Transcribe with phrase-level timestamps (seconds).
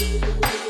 [0.00, 0.69] Thank you.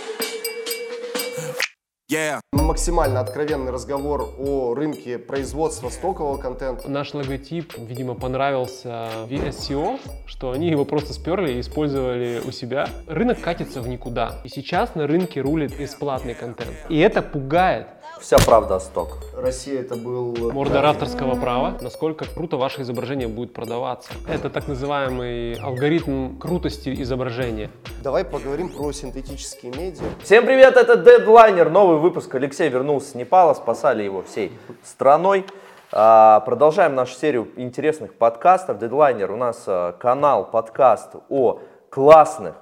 [2.11, 2.41] Yeah.
[2.51, 6.91] Максимально откровенный разговор о рынке производства стокового контента.
[6.91, 12.89] Наш логотип, видимо, понравился в SEO, что они его просто сперли и использовали у себя.
[13.07, 14.41] Рынок катится в никуда.
[14.43, 16.73] И сейчас на рынке рулит бесплатный контент.
[16.89, 17.87] И это пугает.
[18.21, 19.19] Вся правда о сток.
[19.35, 20.53] Россия это был...
[20.53, 24.11] Мордор авторского права, насколько круто ваше изображение будет продаваться.
[24.29, 27.71] Это так называемый алгоритм крутости изображения.
[28.03, 30.05] Давай поговорим про синтетические медиа.
[30.23, 32.35] Всем привет, это Дедлайнер, новый выпуск.
[32.35, 35.47] Алексей вернулся с Непала, спасали его всей страной.
[35.93, 38.79] А, Продолжаем нашу серию интересных подкастов.
[38.79, 42.57] Дедлайнер у нас а, канал, подкаст о классных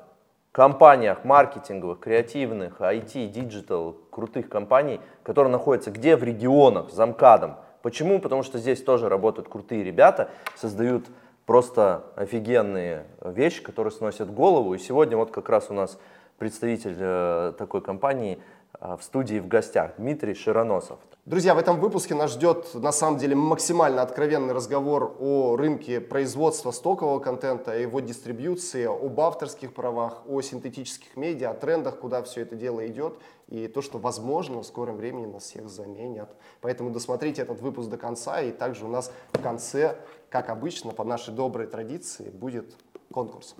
[0.50, 6.16] компаниях маркетинговых, креативных, IT, digital, крутых компаний, которые находятся где?
[6.16, 7.56] В регионах, за МКАДом.
[7.82, 8.18] Почему?
[8.18, 11.06] Потому что здесь тоже работают крутые ребята, создают
[11.46, 14.74] просто офигенные вещи, которые сносят голову.
[14.74, 15.98] И сегодня вот как раз у нас
[16.38, 18.38] представитель э, такой компании
[18.80, 20.98] в студии в гостях, Дмитрий Широносов.
[21.28, 26.70] Друзья, в этом выпуске нас ждет на самом деле максимально откровенный разговор о рынке производства
[26.70, 32.40] стокового контента, о его дистрибьюции, об авторских правах, о синтетических медиа, о трендах, куда все
[32.40, 36.30] это дело идет, и то, что, возможно, в скором времени нас всех заменят.
[36.62, 39.96] Поэтому досмотрите этот выпуск до конца, и также у нас в конце,
[40.30, 42.74] как обычно, по нашей доброй традиции, будет
[43.12, 43.54] конкурс.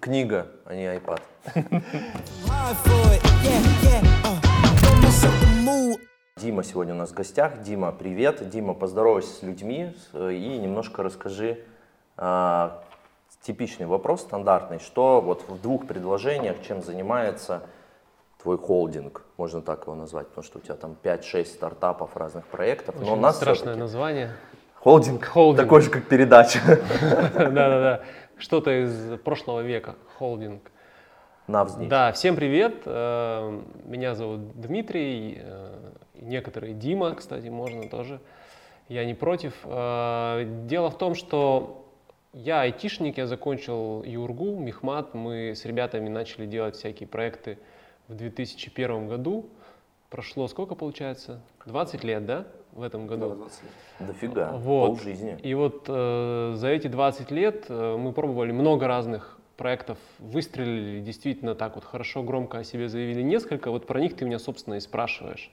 [0.00, 1.20] Книга, а не iPad.
[6.36, 7.62] Дима сегодня у нас в гостях.
[7.62, 8.48] Дима, привет.
[8.48, 11.58] Дима, поздоровайся с людьми с- и немножко расскажи
[12.16, 12.82] а,
[13.42, 14.78] типичный вопрос, стандартный.
[14.78, 17.62] Что вот в двух предложениях, чем занимается
[18.42, 22.94] твой холдинг, можно так его назвать, потому что у тебя там 5-6 стартапов разных проектов.
[23.00, 24.30] Но у Очень нас страшное название.
[24.76, 25.66] холдинг, Холдинг.
[25.66, 26.60] такой же, как передача.
[27.34, 28.00] Да-да-да.
[28.38, 29.96] Что-то из прошлого века.
[30.18, 30.62] Холдинг.
[31.50, 31.88] Навзничь.
[31.88, 32.82] Да, всем привет.
[32.86, 35.38] Э, Меня зовут Дмитрий.
[35.40, 35.76] э,
[36.20, 38.20] Некоторые Дима, кстати, можно тоже.
[38.88, 39.54] Я не против.
[39.64, 41.84] Э, Дело в том, что
[42.32, 45.12] я айтишник, я закончил ЮРГУ, Мехмат.
[45.14, 47.58] Мы с ребятами начали делать всякие проекты
[48.06, 49.46] в 2001 году.
[50.08, 51.40] Прошло сколько получается?
[51.66, 52.46] 20 лет, да?
[52.72, 53.48] В этом году.
[53.98, 54.86] Дофига, Вот.
[54.86, 55.36] полжизни.
[55.42, 61.54] И вот э, за эти 20 лет э, мы пробовали много разных проектов, выстрелили действительно
[61.54, 64.80] так вот хорошо, громко о себе заявили несколько, вот про них ты меня, собственно, и
[64.80, 65.50] спрашиваешь.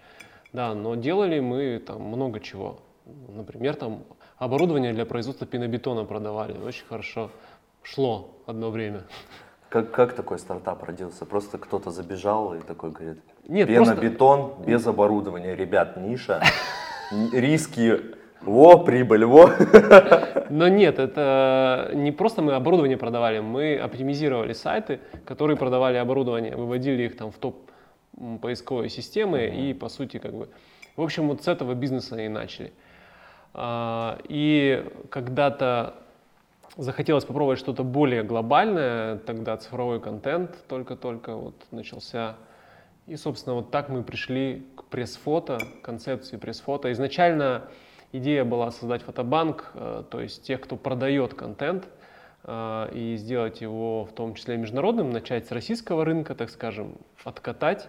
[0.53, 2.79] Да, но делали мы там много чего.
[3.27, 4.05] Например, там
[4.37, 7.31] оборудование для производства пенобетона продавали, очень хорошо
[7.83, 9.03] шло одно время.
[9.67, 11.25] Как, как такой стартап родился?
[11.25, 13.19] Просто кто-то забежал и такой говорит,
[13.49, 16.41] Нет, просто- пенобетон без оборудования, ребят, ниша,
[17.33, 17.99] риски,
[18.41, 19.51] во, прибыль, во.
[20.49, 27.03] Но нет, это не просто мы оборудование продавали, мы оптимизировали сайты, которые продавали оборудование, выводили
[27.03, 27.69] их там в топ
[28.41, 30.49] поисковой системы и по сути как бы,
[30.95, 32.73] в общем вот с этого бизнеса и начали.
[33.53, 35.95] А, И когда-то
[36.77, 42.35] захотелось попробовать что-то более глобальное, тогда цифровой контент только-только вот начался.
[43.07, 46.91] И, собственно, вот так мы пришли к пресс-фото, концепции пресс-фото.
[46.91, 47.63] Изначально
[48.11, 51.87] идея была создать фотобанк, э, то есть тех, кто продает контент,
[52.43, 57.87] э, и сделать его в том числе международным, начать с российского рынка, так скажем, откатать.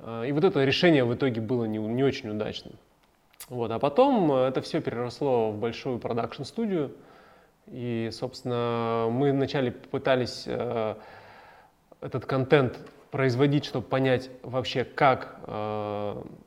[0.00, 2.74] Э, И вот это решение в итоге было не, не очень удачным.
[3.48, 3.70] Вот.
[3.70, 6.92] А потом это все переросло в большую продакшн-студию,
[7.68, 10.46] и, собственно, мы вначале пытались
[12.00, 12.78] этот контент
[13.10, 15.40] производить, чтобы понять вообще, как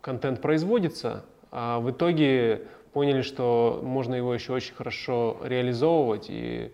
[0.02, 6.74] контент производится, а в итоге поняли, что можно его еще очень хорошо реализовывать, и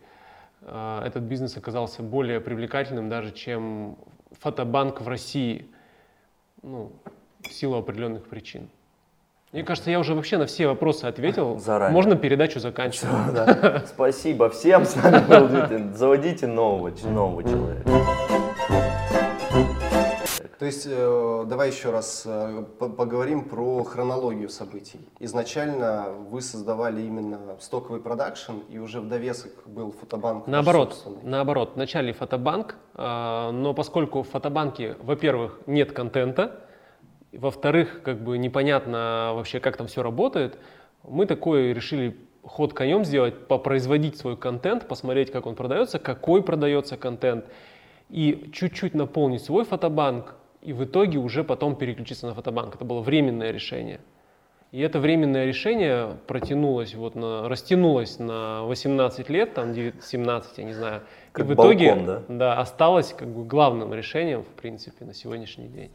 [0.61, 3.97] э, этот бизнес оказался более привлекательным даже, чем
[4.39, 5.67] фотобанк в России,
[6.61, 6.91] ну,
[7.41, 8.69] в силу определенных причин.
[9.51, 11.59] Мне кажется, я уже вообще на все вопросы ответил.
[11.59, 11.93] Заранее.
[11.93, 13.33] Можно передачу заканчивать.
[13.33, 13.83] Да.
[13.87, 15.93] Спасибо всем, с вами был.
[15.95, 17.89] Заводите нового, нового человека.
[20.59, 24.99] То есть, э, давай еще раз э, по- поговорим про хронологию событий.
[25.19, 30.47] Изначально вы создавали именно стоковый продакшн, и уже в довесок был фотобанк.
[30.47, 31.19] Наоборот, собственный.
[31.23, 36.61] наоборот, вначале фотобанк, а, но поскольку в фотобанке, во-первых, нет контента,
[37.33, 40.57] во-вторых, как бы непонятно вообще, как там все работает,
[41.03, 46.95] мы такой решили ход конем сделать, попроизводить свой контент, посмотреть, как он продается, какой продается
[46.95, 47.45] контент,
[48.09, 50.35] и чуть-чуть наполнить свой фотобанк,
[50.65, 52.75] и в итоге уже потом переключиться на фотобанк.
[52.75, 53.99] Это было временное решение.
[54.71, 60.63] И это временное решение протянулось, вот на, растянулось на 18 лет, там 9, 17, я
[60.63, 61.01] не знаю.
[61.31, 62.59] Как и в итоге балкон, да?
[62.59, 65.91] осталось как бы главным решением, в принципе, на сегодняшний день.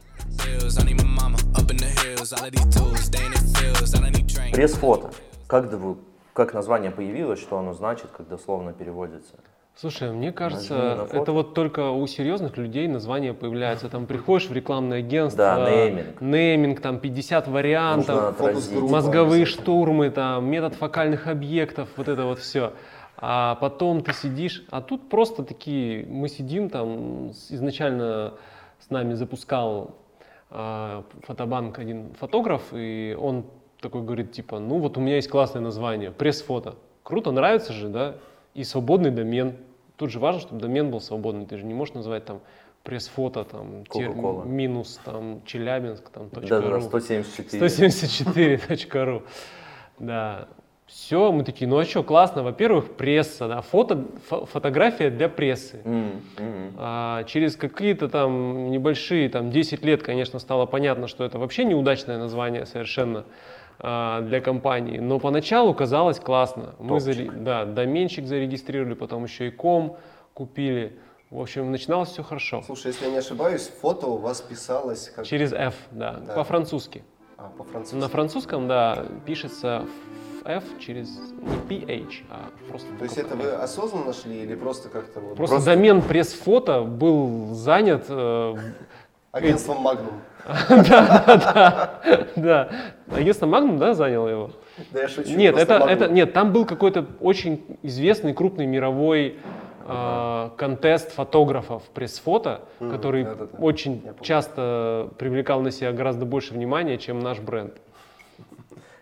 [4.53, 5.11] Пресс-фото.
[5.47, 5.97] Как, да вы-
[6.33, 9.35] как название появилось, что оно значит, как дословно переводится?
[9.75, 13.89] Слушай, мне кажется, это вот только у серьезных людей название появляется.
[13.89, 16.21] Там приходишь в рекламное агентство, Да, нейминг.
[16.21, 18.91] нейминг, там 50 Нужно вариантов, фокус-группа.
[18.91, 22.73] мозговые штурмы, там, метод фокальных объектов, вот это вот все.
[23.17, 28.33] А потом ты сидишь, а тут просто такие, мы сидим там, изначально
[28.79, 29.95] с нами запускал
[30.49, 33.45] а, фотобанк один фотограф, и он
[33.79, 36.75] такой говорит, типа, ну вот у меня есть классное название, пресс-фото.
[37.03, 38.15] Круто, нравится же, да?
[38.53, 39.55] И свободный домен.
[39.97, 41.45] Тут же важно, чтобы домен был свободный.
[41.45, 42.41] Ты же не можешь называть там
[42.83, 44.47] пресс-фото, там, Coca-Cola.
[44.47, 46.81] минус, там, Челябинск, там, точка Да, да, ру.
[46.81, 47.65] 174.
[47.65, 49.23] 174.ru.
[49.99, 50.47] Да.
[50.87, 52.43] Все, мы такие, ну а что, классно.
[52.43, 55.79] Во-первых, пресса, да, фото, фо- фотография для прессы.
[55.85, 56.73] М, м.
[56.77, 62.17] А через какие-то там небольшие, там 10 лет, конечно, стало понятно, что это вообще неудачное
[62.17, 63.23] название совершенно
[63.83, 64.99] а, для компании.
[64.99, 66.75] Но поначалу казалось классно.
[66.79, 69.97] Мы заре- да, доменчик зарегистрировали, потом еще и ком
[70.33, 70.99] купили.
[71.31, 72.61] В общем, начиналось все хорошо.
[72.65, 76.33] Слушай, если я не ошибаюсь, фото у вас писалось как Через F, да, Да.
[76.35, 77.03] по-французски.
[77.37, 77.95] а, по-французски.
[77.95, 79.85] На французском, да, пишется
[80.45, 81.07] F через
[81.69, 82.87] не PH, а просто.
[82.99, 83.41] То есть это F.
[83.43, 88.05] вы осознанно нашли или просто как-то вот Просто, домен пресс-фото был занят.
[88.09, 88.55] э,
[89.31, 90.13] агентством Magnum?
[92.35, 92.69] да.
[93.11, 94.51] Агентство Magnum, да, занял его?
[94.91, 95.35] Да я шучу.
[95.35, 99.37] Нет, это, это, нет, там был какой-то очень известный крупный мировой
[99.85, 107.39] э, контест фотографов пресс-фото, который очень часто привлекал на себя гораздо больше внимания, чем наш
[107.39, 107.73] бренд.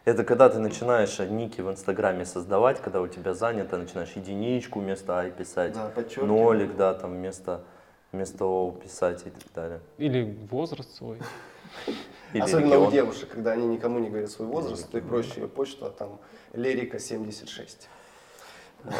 [0.05, 5.17] Это когда ты начинаешь ники в Инстаграме создавать, когда у тебя занято, начинаешь единичку вместо
[5.17, 5.91] ай писать, Да,
[6.25, 7.61] нолик, да, там вместо,
[8.11, 9.79] вместо о писать и так далее.
[9.97, 11.19] Или возраст свой.
[12.33, 12.87] Или Особенно регион.
[12.87, 15.89] у девушек, когда они никому не говорят свой возраст, то и проще ее почту, а
[15.89, 16.19] там
[16.53, 17.87] Лерика 76.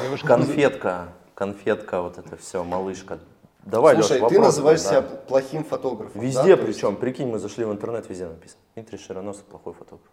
[0.03, 3.19] Девушка- Конфетка, конфетка, вот это все, малышка.
[3.65, 5.15] Давай, Слушай, ты вопрос называешь там, себя да.
[5.17, 6.21] плохим фотографом.
[6.21, 6.62] Везде да?
[6.62, 8.62] То есть- причем, прикинь, мы зашли в интернет, везде написано.
[8.75, 10.07] Дмитрий Широносов плохой фотограф.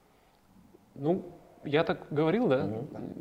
[0.94, 1.24] Ну,
[1.64, 2.68] я так говорил, да?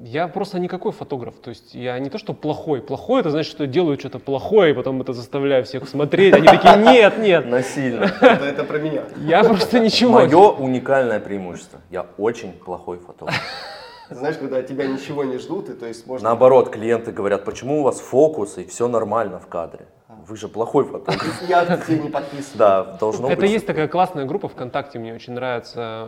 [0.04, 1.36] Я просто никакой фотограф.
[1.40, 2.82] То есть я не то, что плохой.
[2.82, 6.34] Плохой это значит, что я делаю что-то плохое, и потом это заставляю всех смотреть.
[6.34, 7.46] Они такие, нет, нет.
[7.46, 8.06] Насильно.
[8.22, 9.04] Это, это про меня.
[9.18, 10.14] Я просто ничего.
[10.14, 11.80] Мое уникальное преимущество.
[11.90, 13.36] Я очень плохой фотограф.
[14.10, 16.30] Знаешь, когда от тебя ничего не ждут, и то есть можно...
[16.30, 19.88] Наоборот, клиенты говорят, почему у вас фокус и все нормально в кадре?
[20.28, 21.42] Вы же плохой фотограф.
[21.48, 22.52] Я тебе не подписан.
[22.56, 23.52] Да, должно Это быть.
[23.52, 26.08] есть такая классная группа ВКонтакте, мне очень нравится.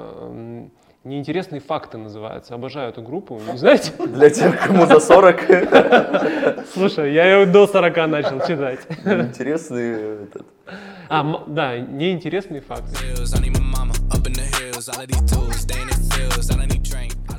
[1.08, 2.54] Неинтересные факты называется.
[2.54, 3.40] Обожаю эту группу.
[3.50, 3.94] Не знаете?
[4.08, 8.82] Для тех, кому за 40, Слушай, я ее до 40 начал читать.
[9.06, 10.46] интересный этот,
[11.08, 12.92] А, да, неинтересные факты.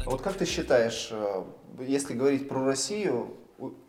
[0.06, 1.43] А Вот как ты считаешь, э,
[1.87, 3.35] если говорить про Россию,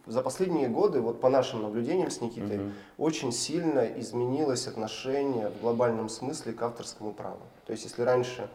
[0.07, 2.59] за последние годы, вот по нашим наблюдениям с Никитой,
[2.97, 7.39] очень сильно изменилось отношение в глобальном смысле к авторскому праву.
[7.65, 8.49] То есть если раньше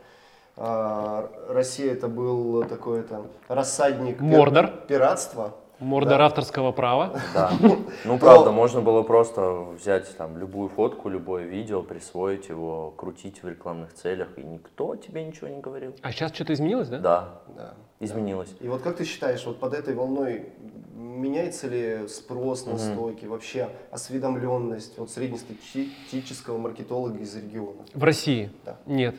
[0.57, 4.71] Россия это был такой это рассадник Мордор.
[4.89, 7.21] пиратства, Мордор авторского права.
[7.35, 7.51] Да.
[8.05, 13.49] Ну, правда, можно было просто взять там любую фотку, любое видео, присвоить его, крутить в
[13.49, 15.95] рекламных целях, и никто тебе ничего не говорил.
[16.03, 16.99] А сейчас что-то изменилось, да?
[16.99, 17.75] Да, да.
[18.01, 18.55] изменилось.
[18.61, 20.53] И вот как ты считаешь, вот под этой волной
[20.95, 27.83] меняется ли спрос на стоки, вообще осведомленность вот среднестатистического маркетолога из региона?
[27.95, 28.51] В России?
[28.65, 28.77] Да.
[28.87, 29.17] Нет.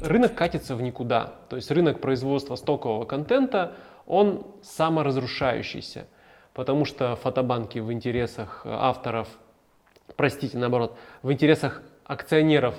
[0.00, 1.34] Рынок катится в никуда.
[1.48, 3.74] То есть рынок производства стокового контента,
[4.06, 6.06] он саморазрушающийся.
[6.54, 9.28] Потому что фотобанки в интересах авторов,
[10.16, 12.74] простите, наоборот, в интересах акционеров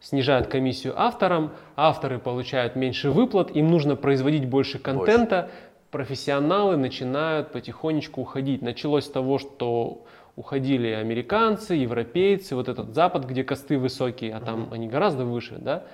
[0.00, 5.50] снижают комиссию авторам, авторы получают меньше выплат, им нужно производить больше контента,
[5.90, 8.62] профессионалы начинают потихонечку уходить.
[8.62, 10.04] Началось с того, что
[10.40, 15.84] уходили американцы, европейцы, вот этот Запад, где косты высокие, а там они гораздо выше, да,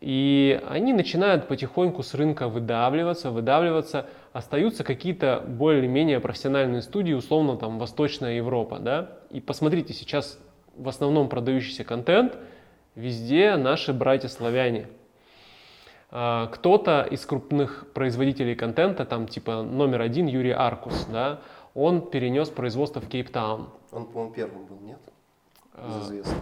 [0.00, 4.06] и они начинают потихоньку с рынка выдавливаться, выдавливаться.
[4.32, 9.18] Остаются какие-то более-менее профессиональные студии, условно там Восточная Европа, да.
[9.30, 10.38] И посмотрите, сейчас
[10.74, 12.38] в основном продающийся контент
[12.94, 14.86] везде наши братья-славяне.
[16.10, 21.40] А, Кто-то из крупных производителей контента, там типа номер один Юрий Аркус, да,
[21.74, 23.68] он перенес производство в Кейптаун.
[23.92, 24.98] Он, по-моему, первым был, нет?
[25.86, 26.34] Безызвестно.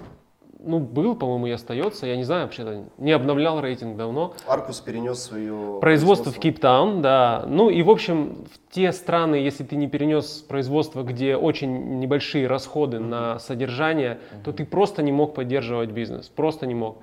[0.60, 2.06] Ну, был, по-моему, и остается.
[2.06, 4.34] Я не знаю, вообще-то не обновлял рейтинг давно.
[4.46, 7.44] Аркус перенес свое Производство в Кейптаун, да.
[7.46, 12.48] Ну и, в общем, в те страны, если ты не перенес производство, где очень небольшие
[12.48, 16.98] расходы на содержание, то ты просто не мог поддерживать бизнес, просто не мог.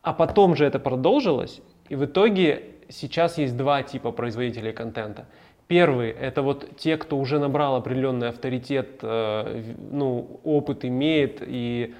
[0.00, 5.26] А потом же это продолжилось, и в итоге сейчас есть два типа производителей контента.
[5.72, 11.94] Первый– это вот те, кто уже набрал определенный авторитет, э, ну, опыт имеет, и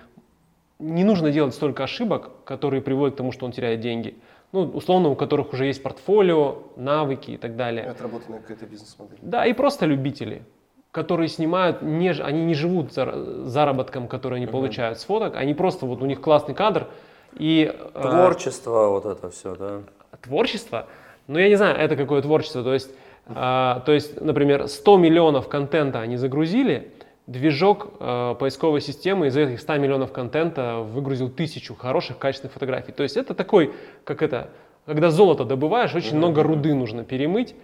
[0.79, 4.15] не нужно делать столько ошибок, которые приводят к тому, что он теряет деньги.
[4.53, 7.87] Ну, условно, у которых уже есть портфолио, навыки и так далее.
[7.87, 9.17] Отработанная какая-то бизнес-модель.
[9.23, 10.43] Да, и просто любители,
[10.91, 15.87] которые снимают, не, они не живут зар- заработком, который они получают с фоток, они просто,
[15.87, 16.89] вот у них классный кадр,
[17.39, 19.81] и э, Творчество, вот это все, да.
[20.21, 20.89] творчество,
[21.27, 22.91] ну я не знаю, это какое творчество, то есть,
[23.27, 26.93] а, то есть, например, 100 миллионов контента они загрузили,
[27.27, 32.93] движок э, поисковой системы из этих 100 миллионов контента выгрузил тысячу хороших, качественных фотографий.
[32.93, 33.73] То есть это такой,
[34.05, 34.51] как это,
[34.87, 37.55] когда золото добываешь, очень много руды нужно перемыть,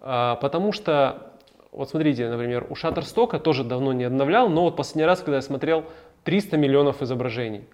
[0.00, 1.32] а, потому что,
[1.70, 5.42] вот смотрите, например, у Shutterstock тоже давно не обновлял, но вот последний раз, когда я
[5.42, 5.84] смотрел
[6.24, 7.64] 300 миллионов изображений.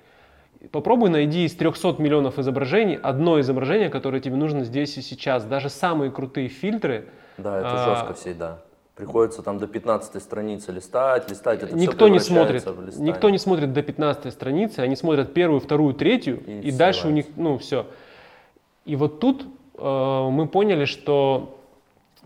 [0.70, 5.44] Попробуй найди из 300 миллионов изображений одно изображение, которое тебе нужно здесь и сейчас.
[5.44, 7.08] Даже самые крутые фильтры,
[7.38, 7.94] Да, это А.
[7.94, 8.58] жестко всегда.
[8.94, 12.64] Приходится там до 15 страницы листать, листать, это никто не смотрит,
[12.98, 17.10] никто не смотрит до 15 страницы, они смотрят первую, вторую, третью, И и, дальше у
[17.10, 17.86] них, ну, все.
[18.84, 19.46] И вот тут
[19.78, 21.58] э, мы поняли, что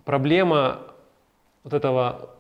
[0.04, 0.78] проблема
[1.62, 2.30] вот этого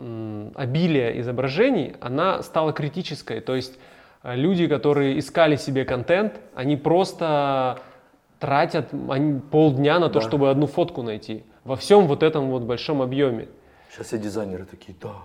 [0.00, 3.40] обилия изображений, она стала критической.
[3.40, 3.78] То есть
[4.22, 7.78] э, люди, которые искали себе контент, они просто
[8.38, 10.26] тратят они полдня на то, Да.
[10.26, 11.44] чтобы одну фотку найти.
[11.68, 13.46] Во всем вот этом вот большом объеме.
[13.92, 15.16] Сейчас все дизайнеры такие, да,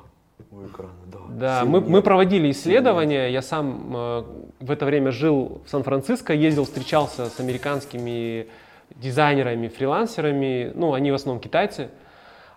[0.52, 1.20] у экрана, да.
[1.30, 1.88] Да, мы, нет».
[1.88, 3.30] мы проводили исследования.
[3.30, 4.24] Я сам э,
[4.60, 8.48] в это время жил в Сан-Франциско, ездил, встречался с американскими
[8.96, 10.74] дизайнерами, фрилансерами.
[10.76, 11.92] Ну, они в основном китайцы.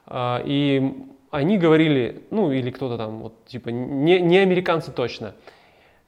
[0.06, 0.92] А, и
[1.30, 5.34] они говорили, ну, или кто-то там, вот, типа, не, не американцы точно.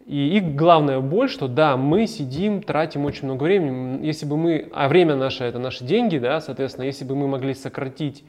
[0.08, 4.06] И их главная боль, что да, мы сидим, тратим очень много времени.
[4.06, 7.52] Если бы мы, а время наше это наши деньги, да, соответственно, если бы мы могли
[7.52, 8.24] сократить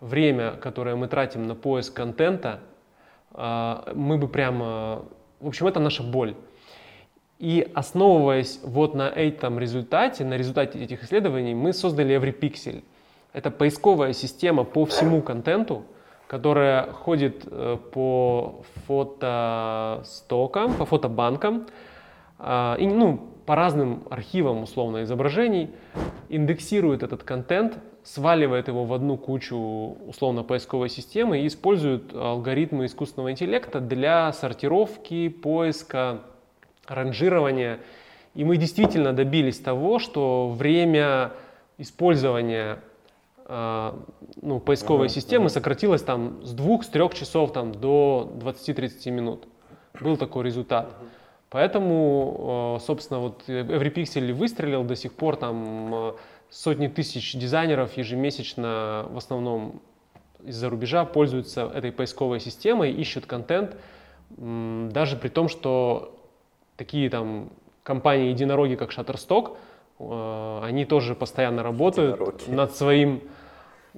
[0.00, 2.60] время, которое мы тратим на поиск контента,
[3.30, 5.06] а, мы бы прямо,
[5.40, 6.34] в общем, это наша боль.
[7.38, 12.84] И основываясь вот на этом результате, на результате этих исследований, мы создали EveryPixel.
[13.32, 15.86] Это поисковая система по всему контенту,
[16.32, 21.66] которая ходит э, по фотостокам, по фотобанкам,
[22.38, 25.72] а, и, ну, по разным архивам условно изображений,
[26.30, 29.58] индексирует этот контент, сваливает его в одну кучу
[30.06, 36.22] условно поисковой системы и использует алгоритмы искусственного интеллекта для сортировки, поиска,
[36.86, 37.80] ранжирования.
[38.32, 41.32] И мы действительно добились того, что время
[41.76, 42.78] использования
[44.40, 49.48] ну, поисковой системы сократилось там с двух, с трех часов там, до 20-30 минут.
[50.00, 50.94] Был такой результат.
[51.52, 56.12] Поэтому, э, собственно, вот EveryPixel выстрелил до сих пор там э,
[56.48, 59.82] сотни тысяч дизайнеров ежемесячно в основном
[60.42, 63.76] из-за рубежа пользуются этой поисковой системой, ищут контент,
[64.30, 66.18] даже при том, что
[66.76, 67.50] такие там
[67.82, 69.54] компании-единороги, как Shutterstock,
[69.98, 72.50] э, они тоже постоянно работают Единороги.
[72.50, 73.20] над своим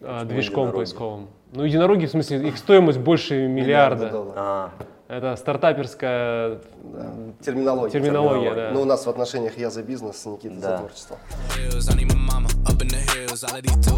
[0.05, 0.77] э, движком единороги?
[0.77, 1.29] поисковым.
[1.53, 4.11] Ну, единороги, в смысле, их стоимость больше миллиарда.
[4.11, 4.35] долларов.
[4.37, 4.71] А,
[5.07, 7.13] Это стартаперская Да.
[7.45, 7.91] Терминология.
[7.93, 8.71] терминология, да.
[8.73, 10.79] Ну, у нас в отношениях я за бизнес, Никита за Да.
[10.79, 11.19] творчество.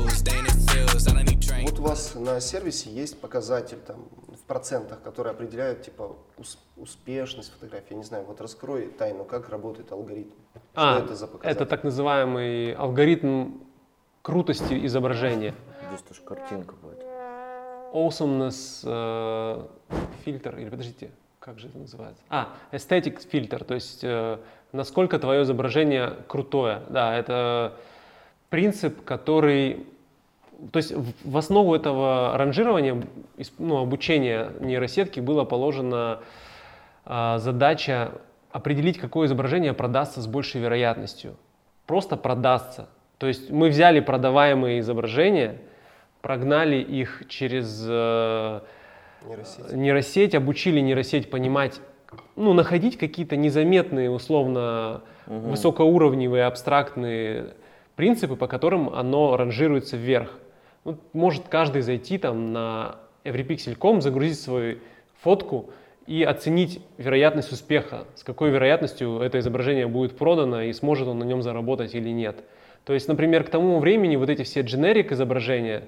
[0.07, 1.65] Need drink.
[1.71, 3.97] Вот у вас на сервисе есть показатель там
[4.29, 7.87] в процентах, которые определяют типа ус- успешность фотографии.
[7.91, 10.31] Я не знаю, вот раскрой тайну, как работает алгоритм.
[10.75, 11.57] А, Что это за показатель?
[11.63, 13.53] это так называемый алгоритм
[14.23, 15.55] крутости изображения.
[15.89, 17.05] Здесь тоже картинка будет.
[17.93, 19.67] Awesomeness э,
[20.25, 22.23] фильтр, или подождите, как же это называется?
[22.29, 24.39] А, aesthetic фильтр, то есть э,
[24.73, 26.83] насколько твое изображение крутое.
[26.89, 27.75] Да, это
[28.51, 29.87] принцип, который...
[30.73, 33.03] То есть в, основу этого ранжирования,
[33.59, 36.21] ну, обучения нейросетки было положена
[37.05, 38.13] а, задача
[38.51, 41.37] определить, какое изображение продастся с большей вероятностью.
[41.87, 42.89] Просто продастся.
[43.19, 45.59] То есть мы взяли продаваемые изображения,
[46.23, 48.61] прогнали их через э,
[49.25, 49.73] Нейросеть.
[49.73, 51.81] нейросеть, обучили нейросеть понимать,
[52.37, 57.55] ну, находить какие-то незаметные, условно, высокоуровневые, абстрактные
[57.97, 60.31] принципы, по которым оно ранжируется вверх.
[60.85, 64.79] Ну, может каждый зайти там на everypixel.com, загрузить свою
[65.21, 65.71] фотку
[66.07, 71.25] и оценить вероятность успеха, с какой вероятностью это изображение будет продано и сможет он на
[71.25, 72.45] нем заработать или нет.
[72.85, 75.83] То есть, например, к тому времени вот эти все дженерик изображения,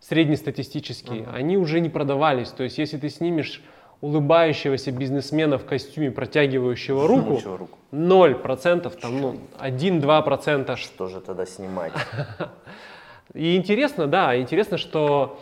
[0.00, 2.50] среднестатистические, они уже не продавались.
[2.50, 3.62] То есть, если ты снимешь
[4.00, 7.78] улыбающегося бизнесмена в костюме, протягивающего руку, руку.
[7.92, 11.92] 0%, там, ну, 1-2%, Что же тогда снимать?
[13.34, 15.40] и интересно, да, интересно, что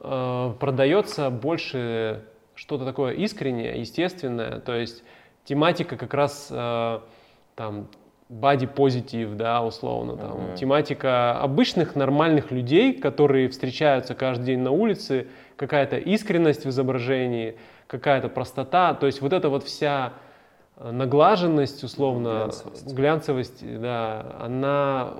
[0.00, 5.02] э, продается больше что-то такое искреннее, естественное, то есть
[5.44, 7.00] тематика как раз э,
[7.56, 7.88] там
[8.32, 15.28] body позитив, да, условно, там, тематика обычных нормальных людей, которые встречаются каждый день на улице,
[15.56, 20.14] какая-то искренность в изображении, какая-то простота, то есть вот эта вот вся
[20.76, 22.94] э, наглаженность, условно, Глянцевость.
[22.94, 25.14] глянцевость, да, она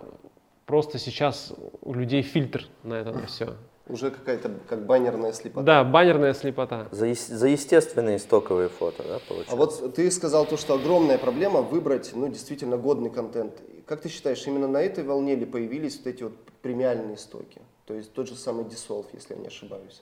[0.64, 1.52] просто сейчас
[1.82, 3.54] у людей фильтр на это все.
[3.88, 5.64] Уже какая-то как баннерная слепота.
[5.64, 6.86] Да, баннерная слепота.
[6.92, 9.52] За, за естественные стоковые фото, да, получается?
[9.52, 13.54] А вот ты сказал то, что огромная проблема выбрать, ну, действительно годный контент.
[13.86, 17.60] Как ты считаешь, именно на этой волне ли появились вот эти вот премиальные стоки?
[17.86, 20.00] То есть тот же самый Dissolve, если я не ошибаюсь.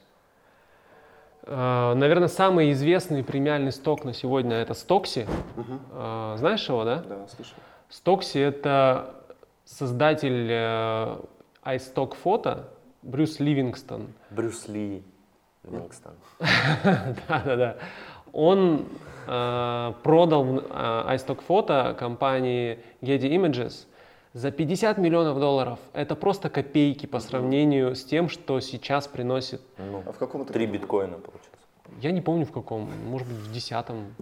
[1.42, 5.26] Э, Наверное, самый известный премиальный сток на сегодня это Стокси.
[5.92, 6.96] Э, Знаешь его, да?
[7.08, 7.54] Да, слышал.
[7.88, 9.14] Стокси это
[9.64, 11.16] создатель э,
[11.64, 12.68] iStock фото
[13.02, 14.08] Брюс Ливингстон.
[14.30, 15.02] Брюс Ли,
[15.64, 16.12] Ливингстон.
[16.38, 17.76] Да, да, да.
[18.32, 18.86] Он
[19.26, 20.62] э, продал э,
[21.14, 23.86] iStock фото компании Getty Images
[24.32, 25.78] за 50 миллионов долларов.
[25.92, 29.60] Это просто копейки по сравнению с тем, что сейчас приносит.
[29.78, 31.50] Ну, А в каком это три биткоина, получается.
[32.00, 34.14] Я не помню в каком, может быть в десятом.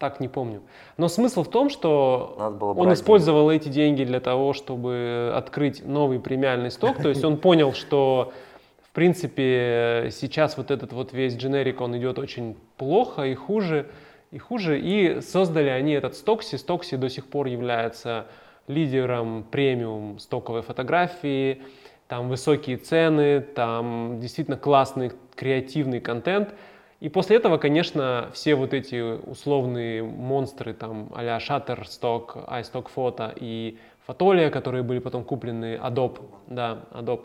[0.00, 0.62] Так не помню.
[0.96, 6.18] Но смысл в том, что он брать использовал эти деньги для того, чтобы открыть новый
[6.18, 7.02] премиальный сток.
[7.02, 8.32] То есть он понял, что
[8.80, 13.90] в принципе сейчас вот этот вот весь дженерик, он идет очень плохо и хуже,
[14.30, 14.80] и хуже.
[14.80, 16.56] И создали они этот Стокси.
[16.56, 18.26] Стокси до сих пор является
[18.68, 21.60] лидером премиум стоковой фотографии.
[22.08, 26.54] Там высокие цены, там действительно классный креативный контент.
[27.00, 33.78] И после этого, конечно, все вот эти условные монстры, там, а-ля Shutterstock, iStock Photo и
[34.06, 37.22] Fotolia, которые были потом куплены Adobe, да, Adobe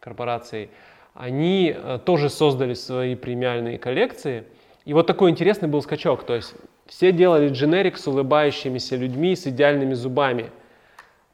[0.00, 0.68] корпорацией,
[1.14, 4.44] они э, тоже создали свои премиальные коллекции.
[4.84, 6.24] И вот такой интересный был скачок.
[6.24, 6.54] То есть
[6.86, 10.50] все делали дженерик с улыбающимися людьми, с идеальными зубами.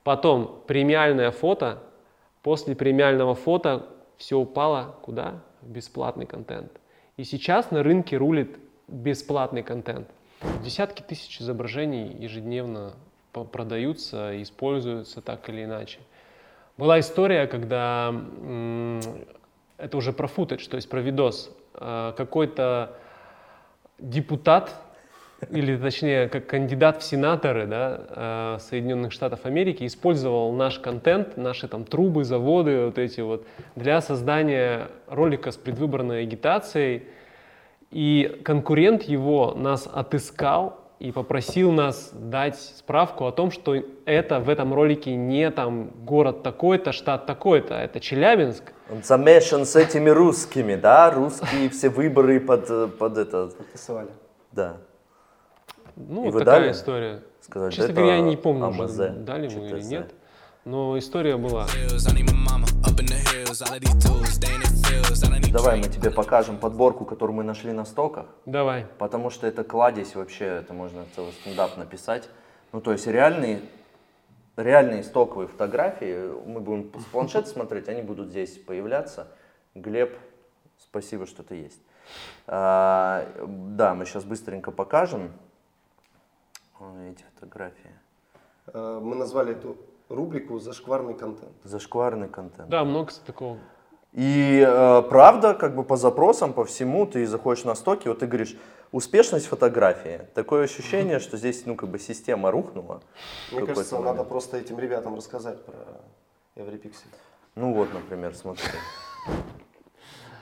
[0.05, 1.83] Потом премиальное фото.
[2.43, 5.41] После премиального фото все упало куда?
[5.63, 6.80] В бесплатный контент.
[7.21, 8.57] И сейчас на рынке рулит
[8.89, 10.09] бесплатный контент.
[10.65, 12.95] Десятки тысяч изображений ежедневно
[13.53, 15.99] продаются, используются так или иначе.
[16.79, 18.09] Была история, когда
[19.77, 21.55] это уже про футаж, то есть про видос.
[21.75, 22.97] Э, Какой-то
[23.99, 24.75] депутат,
[25.49, 31.67] или точнее, как кандидат в сенаторы да, э, Соединенных Штатов Америки использовал наш контент, наши
[31.67, 37.05] там трубы, заводы, вот эти вот, для создания ролика с предвыборной агитацией.
[37.91, 43.75] И конкурент его нас отыскал и попросил нас дать справку о том, что
[44.05, 48.73] это в этом ролике не там город такой-то, штат такой-то, это Челябинск.
[48.93, 51.11] Он замешан с этими русскими, да?
[51.11, 54.11] Русские все выборы под, э, под это, Рисовали.
[54.53, 54.77] да.
[56.09, 56.73] Ну, И вот вы такая дали?
[56.73, 57.23] история.
[57.41, 60.15] Сказать, Честно говоря, я не помню, АМЗ, уже дали мы или нет.
[60.65, 61.67] Но история была.
[65.53, 68.27] Давай мы тебе покажем подборку, которую мы нашли на стоках.
[68.47, 68.87] Давай.
[68.99, 72.29] Потому что это кладезь вообще, это можно целый стендап написать.
[72.73, 73.61] Ну, то есть реальные,
[74.57, 79.29] реальные стоковые фотографии, мы будем с планшета смотреть, они будут здесь появляться.
[79.75, 80.17] Глеб,
[80.79, 81.81] спасибо, что ты есть.
[82.47, 85.33] А, да, мы сейчас быстренько покажем
[87.11, 87.95] эти фотографии.
[88.73, 89.77] Э, Мы назвали эту
[90.09, 91.53] рубрику «Зашкварный контент».
[91.65, 92.69] Зашкварный контент.
[92.69, 93.59] Да, много такого.
[94.13, 98.27] И э, правда, как бы по запросам, по всему, ты заходишь на стоки, вот ты
[98.27, 98.57] говоришь,
[98.91, 100.27] успешность фотографии.
[100.35, 103.03] Такое ощущение, что здесь, ну, как бы система рухнула.
[103.53, 104.17] Мне кажется, момент.
[104.17, 105.77] надо просто этим ребятам рассказать про
[106.57, 107.11] Эврипиксель.
[107.55, 108.65] Ну вот, например, смотри.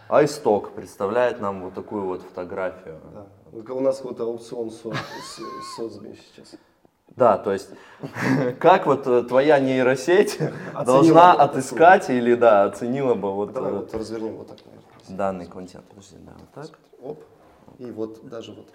[0.08, 3.00] iStock представляет нам вот такую вот фотографию.
[3.12, 3.26] Да.
[3.52, 5.40] У нас вот аукцион со- с-
[5.76, 6.54] сейчас.
[7.16, 7.70] Да, то есть,
[8.60, 10.38] как вот э, твоя нейросеть
[10.86, 14.84] должна отыскать или, да, оценила бы вот Давай э, вот развернем вот так, наверное.
[15.08, 15.84] данный контент.
[15.86, 16.78] Подожди, да, вот так.
[17.02, 17.22] Оп.
[17.78, 18.68] И вот даже вот.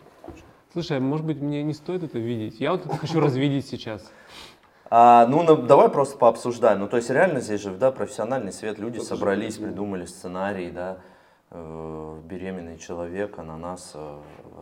[0.73, 2.59] Слушай, а может быть мне не стоит это видеть?
[2.59, 4.03] Я вот это хочу развидеть сейчас.
[4.89, 6.79] А, ну, на- давай просто пообсуждаем.
[6.79, 10.97] Ну, то есть, реально здесь же, да, профессиональный свет, люди собрались, придумали сценарий, да.
[11.53, 14.17] Э, беременный человек, ананас э,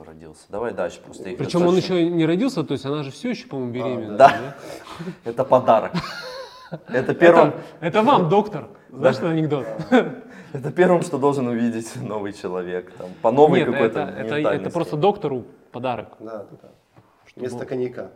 [0.05, 0.45] родился.
[0.49, 1.29] Давай дальше просто.
[1.29, 4.17] их Причем он еще не родился, то есть она же все еще, по-моему, беременна.
[4.17, 4.55] Да.
[5.23, 5.93] Это подарок.
[6.87, 8.69] Это первым, Это, вам, доктор.
[8.89, 9.65] Знаешь, что анекдот?
[10.53, 12.91] это первым, что должен увидеть новый человек.
[12.93, 16.09] Там, по новой какой-то это, это, просто доктору подарок.
[16.19, 16.69] Да, да, да.
[17.35, 18.11] Вместо коньяка.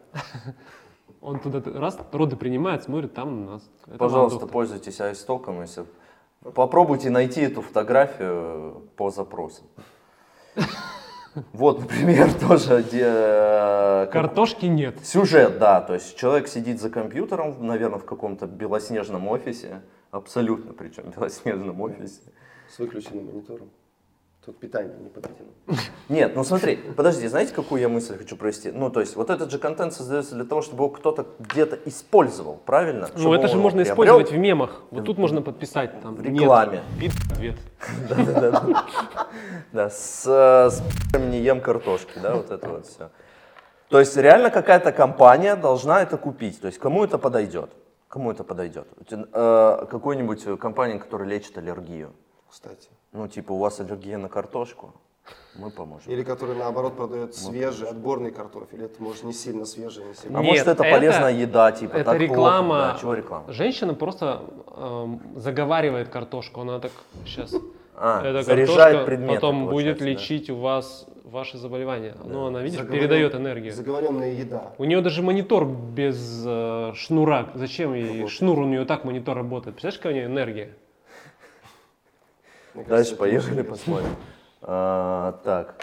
[1.21, 3.69] Он туда раз роды принимает, смотрит, там у нас.
[3.97, 5.85] Пожалуйста, пользуйтесь айстоком, если
[6.53, 9.65] попробуйте найти эту фотографию по запросам.
[11.51, 15.05] Вот, например, тоже где, э, как- Картошки нет.
[15.05, 19.81] сюжет, да, то есть человек сидит за компьютером, наверное, в каком-то белоснежном офисе,
[20.11, 22.21] абсолютно причем белоснежном офисе.
[22.69, 23.69] С выключенным монитором.
[24.45, 25.49] Тут питание не подведено.
[26.07, 28.71] Нет, ну смотри, подожди, знаете, какую я мысль хочу провести?
[28.71, 32.57] Ну, то есть, вот этот же контент создается для того, чтобы его кто-то где-то использовал,
[32.63, 33.09] правильно?
[33.15, 34.83] Ну, Чтобы это же можно приобрел использовать в мемах.
[34.91, 36.15] Вот тут можно подписать там.
[36.15, 36.83] в рекламе.
[37.01, 37.55] Нет, ответ.
[38.09, 38.85] Да-да-да.
[39.73, 40.83] Да, с,
[41.17, 43.09] не ем картошки, да, вот это вот все.
[43.89, 46.61] То есть реально какая-то компания должна это купить.
[46.61, 47.71] То есть кому это подойдет?
[48.07, 48.87] Кому это подойдет?
[49.09, 52.11] Э, Какой-нибудь компания, которая лечит аллергию.
[52.55, 52.87] Кстати.
[53.11, 54.93] Ну, типа, у вас аллергия на картошку,
[55.55, 56.09] мы поможем.
[56.09, 58.81] Или который наоборот продает свежий, отборный картофель.
[58.85, 60.39] Это может не сильно свежий, не сильно.
[60.39, 62.23] А Нет, может это, это- полезная еда, типа, Это так плохо?
[62.31, 62.77] реклама.
[62.77, 63.51] Да, чего реклама?
[63.51, 64.41] Женщина просто
[64.73, 66.61] эм, заговаривает картошку.
[66.61, 66.93] Она так
[67.25, 67.53] сейчас.
[67.93, 70.09] А, эта заряжает картошка предметы, потом будет получается, да.
[70.11, 72.15] лечить у вас ваши заболевания.
[72.23, 73.73] Ну, она, видишь, Заговорен- передает энергию.
[73.73, 74.71] Заговоренная еда.
[74.77, 77.49] У нее даже монитор без э, шнура.
[77.53, 78.59] Зачем ей шнур?
[78.59, 79.75] У нее так монитор работает.
[79.75, 80.73] Представляешь, какая у нее энергия?
[82.75, 84.15] Мне кажется, Дальше поехали, посмотрим.
[84.61, 85.75] А, так.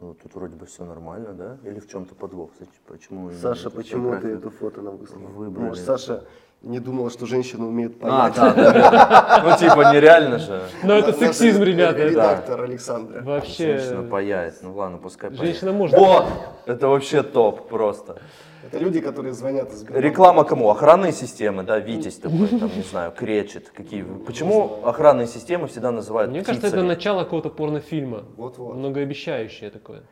[0.00, 1.56] Ну, тут вроде бы все нормально, да?
[1.68, 2.50] Или в чем-то подвох?
[2.58, 5.20] Зачем- Почему Саша, почему ты эту фото нам выслал?
[5.22, 5.68] Выбрали.
[5.68, 6.22] Может, Саша
[6.62, 8.36] не думала, что женщина умеет А, понять.
[8.36, 9.42] да, да.
[9.44, 10.62] Ну, типа, нереально же.
[10.84, 12.04] Ну, это сексизм, ребята.
[12.04, 13.22] Редактор Александра.
[13.22, 13.78] Вообще.
[13.78, 14.58] Женщина паяет.
[14.62, 15.46] Ну ладно, пускай паяет.
[15.46, 15.98] Женщина может.
[15.98, 16.26] Вот!
[16.66, 18.20] Это вообще топ просто.
[18.64, 20.08] Это люди, которые звонят из Сбербанка.
[20.08, 20.68] Реклама кому?
[20.70, 23.70] Охранные системы, да, Витязь такой, там, не знаю, кречет.
[23.70, 24.02] Какие...
[24.02, 26.88] Почему охранные системы всегда называют Мне кажется, это птицами?
[26.88, 28.24] начало какого-то порнофильма.
[28.36, 28.74] Вот-вот.
[28.74, 30.02] Многообещающее такое.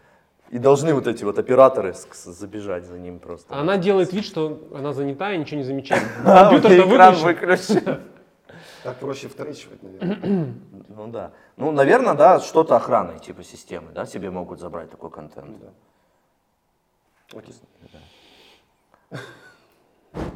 [0.50, 3.52] И должны вот эти вот операторы забежать за ним просто.
[3.52, 6.04] А Она делает вид, что она занята и ничего не замечает.
[6.24, 8.00] А, Компьютер-то экран выключен.
[8.85, 10.54] Так проще вторичивать, наверное.
[10.88, 11.32] Ну да.
[11.56, 15.56] Ну, наверное, да, что-то охранной типа системы, да, себе могут забрать такой контент.
[17.35, 17.54] Окей.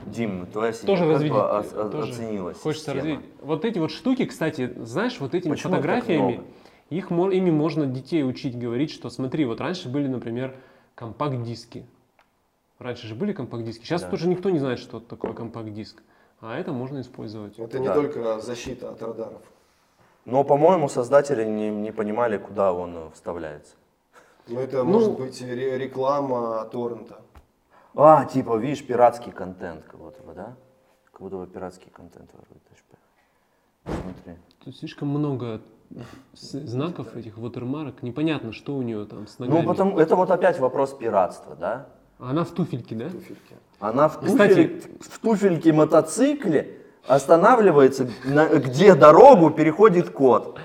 [0.06, 2.96] Дим, твоя семья Тоже как бы о- о- тоже оценила Хочется система?
[3.14, 3.30] развить.
[3.40, 6.42] Вот эти вот штуки, кстати, знаешь, вот этими Почему фотографиями,
[6.90, 10.54] их, ими можно детей учить, говорить, что смотри, вот раньше были, например,
[10.94, 11.86] компакт-диски.
[12.78, 13.84] Раньше же были компакт-диски.
[13.84, 14.10] Сейчас Да.
[14.10, 16.02] тоже никто не знает, что такое компакт-диск.
[16.40, 17.58] А это можно использовать.
[17.58, 17.94] Это не Да.
[17.94, 19.42] только защита от радаров.
[20.24, 23.74] Но, по-моему, создатели не, не понимали, куда он вставляется.
[24.48, 27.20] Но это может быть ре- реклама торрента.
[27.94, 30.54] А, типа, видишь, пиратский контент, как будто бы, да?
[31.12, 32.60] Как будто бы пиратский контент ворует.
[33.84, 34.34] Смотри.
[34.64, 35.60] Тут слишком много
[36.34, 37.96] знаков этих watermark.
[38.02, 39.62] Непонятно, что у нее там с ногами.
[39.62, 41.86] Ну, потому, это вот опять вопрос пиратства, да?
[42.18, 43.08] Она в туфельке, да?
[43.08, 43.56] Туфельки.
[43.80, 50.58] Она в, Кстати- туфель- в туфельке мотоцикле останавливается, на- где дорогу переходит кот.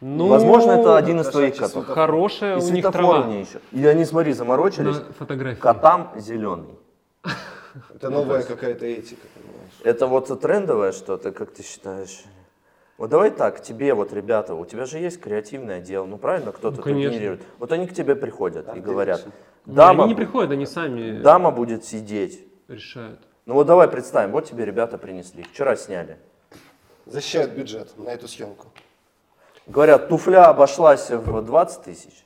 [0.00, 1.86] Ну, Возможно, это один из твоих котов.
[1.86, 3.60] Хорошая И у них трава мне еще.
[3.72, 4.96] И они, смотри, заморочились.
[4.96, 5.60] на фотографии.
[5.60, 6.78] Котам зеленый.
[7.94, 9.72] Это новая какая-то этика, понимаешь?
[9.84, 12.24] Это вот трендовое что-то, как ты считаешь?
[12.98, 16.82] Вот давай так, тебе вот, ребята, у тебя же есть креативный отдел, ну правильно, кто-то
[16.84, 17.42] Ну, генерирует.
[17.58, 19.24] Вот они к тебе приходят и ты говорят.
[19.66, 22.44] Не, дама, они не приходят, они сами дама будет сидеть.
[22.68, 23.20] решают.
[23.46, 26.18] Ну вот давай представим, вот тебе ребята принесли, вчера сняли.
[27.06, 28.66] Защищают бюджет на эту съемку.
[29.70, 32.24] Говорят, туфля обошлась в 20 тысяч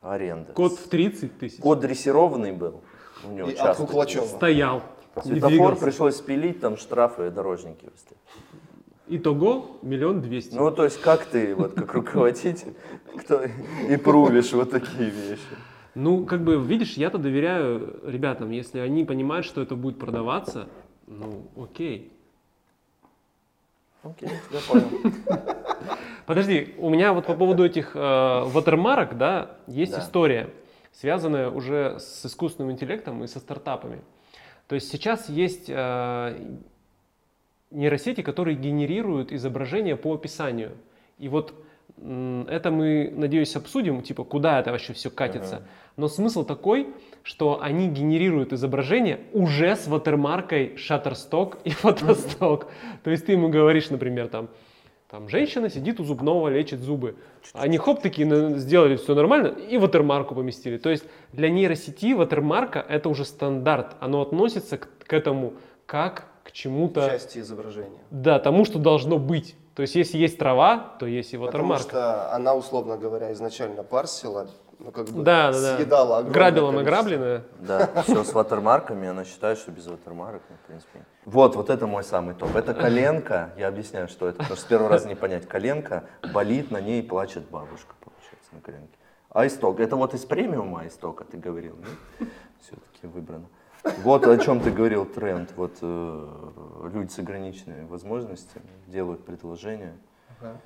[0.00, 0.52] аренда.
[0.52, 1.60] Код в 30 тысяч.
[1.60, 2.80] Кот дрессированный был.
[3.22, 3.76] У него И от.
[3.76, 4.24] Куклачева.
[4.24, 4.82] Стоял.
[5.22, 8.18] Светофор пришлось спилить, там штрафы и дорожники выставить.
[9.08, 10.54] Итого миллион двести.
[10.54, 12.74] Ну, то есть, как ты, вот как руководитель,
[13.18, 15.42] кто и прувишь вот такие вещи?
[15.94, 20.66] Ну, как бы, видишь, я-то доверяю ребятам, если они понимают, что это будет продаваться,
[21.06, 22.10] ну, окей.
[24.02, 24.88] Окей, я понял.
[26.26, 27.98] Подожди, у меня вот по поводу этих э,
[28.46, 30.00] ватермарок, да, есть Да.
[30.00, 30.50] история,
[30.92, 34.00] связанная уже с искусственным интеллектом и со стартапами.
[34.68, 36.38] То есть сейчас есть э,
[37.70, 40.72] нейросети, которые генерируют изображения по описанию.
[41.18, 41.54] И вот
[41.96, 45.62] это мы, надеюсь, обсудим, типа, куда это вообще все катится.
[45.96, 46.88] Но смысл такой,
[47.22, 52.66] что они генерируют изображение уже с ватермаркой Shutterstock и Photostock.
[53.04, 54.48] То есть ты ему говоришь, например, там,
[55.14, 57.14] Там женщина сидит у зубного, лечит зубы.
[57.52, 60.76] Они хоп, такие сделали все нормально и ватермарку поместили.
[60.76, 63.94] То есть для нейросети ватермарка это уже стандарт.
[64.00, 65.52] Оно относится к, к этому
[65.86, 68.00] как к чему-то, Части изображения.
[68.10, 69.54] да, тому, что должно быть.
[69.76, 71.88] То есть если есть трава, то есть и Потому ватермарка.
[71.88, 74.48] что она, условно говоря, изначально парсила,
[74.80, 75.76] ну, как бы Да, да, да.
[75.76, 76.96] съедала огромное Грабила количество.
[76.96, 77.42] награбленное.
[77.60, 81.06] Да, все с ватермарками, она считает, что без ватермарок, ну, в принципе.
[81.24, 82.54] Вот, вот это мой самый топ.
[82.56, 85.48] Это коленка, я объясняю, что это, потому что с первого раза не понять.
[85.48, 88.98] Коленка болит, на ней плачет бабушка, получается, на коленке.
[89.30, 91.76] А исток, это вот из премиума истока ты говорил,
[92.60, 93.46] Все-таки выбрано.
[94.02, 95.52] Вот о чем ты говорил, тренд.
[95.56, 96.50] Вот э,
[96.92, 99.94] люди с ограниченными возможностями делают предложения.
[100.40, 100.56] Ага.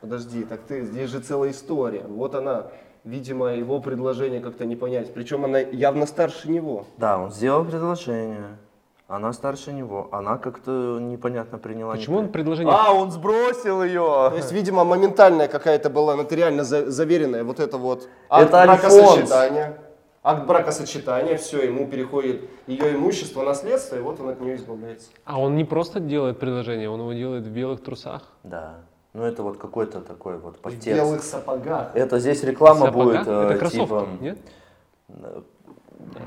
[0.00, 2.04] Подожди, так ты, здесь же целая история.
[2.08, 2.68] Вот она,
[3.04, 5.14] видимо, его предложение как-то не понять.
[5.14, 6.86] Причем она явно старше него.
[6.96, 8.58] Да, он сделал предложение.
[9.06, 10.08] Она старше него.
[10.12, 11.92] Она как-то непонятно приняла.
[11.92, 12.74] Почему он предложение...
[12.74, 14.30] А, он сбросил ее.
[14.30, 18.82] То есть, видимо, моментальная какая-то была нотариально за- заверенная вот это вот акт Это Альфонс.
[18.94, 19.78] бракосочетания.
[20.22, 25.10] Акт бракосочетания, все, ему переходит ее имущество, наследство, и вот он от нее избавляется.
[25.26, 28.22] А он не просто делает предложение, он его делает в белых трусах.
[28.42, 28.76] Да.
[29.12, 30.86] Ну это вот какой-то такой вот В подтекст.
[30.86, 31.90] белых сапогах.
[31.94, 33.04] Это здесь реклама Сапога?
[33.04, 34.06] будет э, Это кроссовки, типа.
[34.20, 34.38] нет?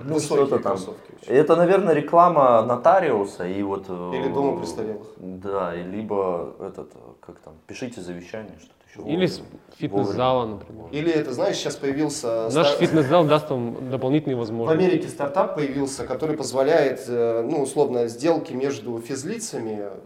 [0.03, 0.79] Ну Высокие что-то там.
[1.27, 3.85] Это, наверное, реклама нотариуса и вот.
[3.89, 5.07] э, Или дома престарелых.
[5.17, 9.13] Да, и либо этот, э, как там, пишите завещание, что-то еще.
[9.13, 9.41] Или с
[9.77, 10.85] фитнес-зала, например.
[10.91, 12.49] Или это, знаешь, сейчас появился...
[12.53, 14.83] Наш ста- фитнес-зал даст вам дополнительные В возможности.
[14.83, 19.97] Америке стартап появился, который позволяет, э, ну, условно, сделки между физлицами э,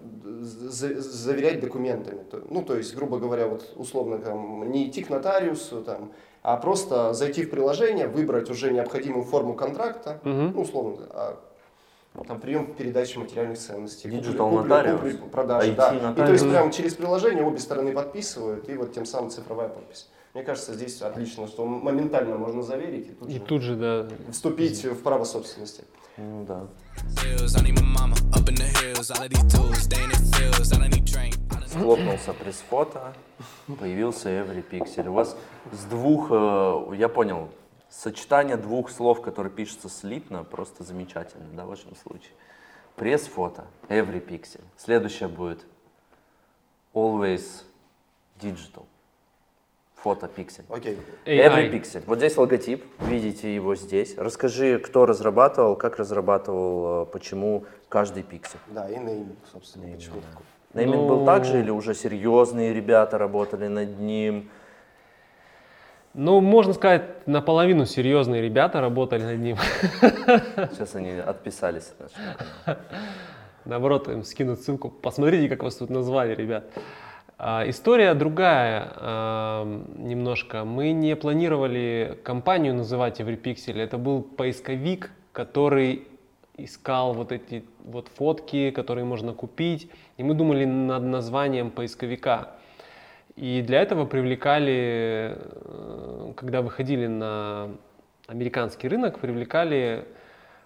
[0.43, 2.21] за- заверять документами.
[2.49, 6.11] Ну, то есть, грубо говоря, вот условно там не идти к нотариусу, там,
[6.43, 10.51] а просто зайти в приложение, выбрать уже необходимую форму контракта, Мгм.
[10.55, 11.37] ну, условно, а,
[12.27, 14.99] там прием передачи материальных ценностей, Digital купли- нотариус.
[15.01, 15.95] купли- продажи, IT да.
[15.95, 16.41] И то нотариус.
[16.41, 20.09] есть прямо через приложение обе стороны подписывают, и вот тем самым цифровая подпись.
[20.33, 24.07] Мне кажется, здесь отлично, что моментально можно заверить и тут И же тут же, да,
[24.31, 25.83] вступить в право собственности.
[26.17, 26.67] Ну да.
[31.71, 33.13] Схлопнулся пресс-фото,
[33.79, 35.07] появился Every Pixel.
[35.07, 35.37] У вас
[35.71, 37.49] с двух, э, я понял,
[37.89, 42.33] сочетание двух слов, которые пишутся слитно, просто замечательно, да, в вашем случае.
[42.97, 44.59] Пресс-фото, Every Pixel.
[44.75, 45.65] Следующее будет
[46.93, 47.63] Always
[48.41, 48.83] Digital.
[49.95, 50.65] Фото Pixel.
[50.67, 50.97] Окей.
[51.25, 51.71] Every.
[51.71, 52.03] Pixel.
[52.05, 54.17] Вот здесь логотип, видите его здесь.
[54.17, 58.59] Расскажи, кто разрабатывал, как разрабатывал, э, почему каждый пиксель.
[58.67, 60.45] Да, и нейминг, собственно, почему такой.
[60.73, 64.49] Нейминг Ну- был так же или уже серьезные ребята работали над ним?
[66.13, 69.57] Ну, можно сказать, наполовину серьезные ребята работали над ним.
[70.01, 71.93] Сейчас они отписались.
[73.63, 74.89] Наоборот, им скинут ссылку.
[74.89, 76.65] Посмотрите, как вас тут назвали, ребят.
[77.37, 79.63] А, история другая
[79.97, 80.65] немножко.
[80.65, 83.79] Мы не планировали компанию называть EveryPixel.
[83.79, 86.07] Это был поисковик, который
[86.57, 89.89] искал вот эти вот фотки, которые можно купить.
[90.17, 92.49] И мы думали над названием поисковика.
[93.35, 97.69] И для этого привлекали, э, когда выходили на
[98.27, 100.05] американский рынок, привлекали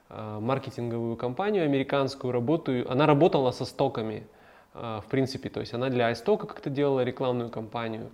[0.09, 4.27] э, маркетинговую компанию американскую, работаю, она работала со стоками,
[4.73, 8.09] э, в принципе, то есть она для iStock как-то делала рекламную кампанию.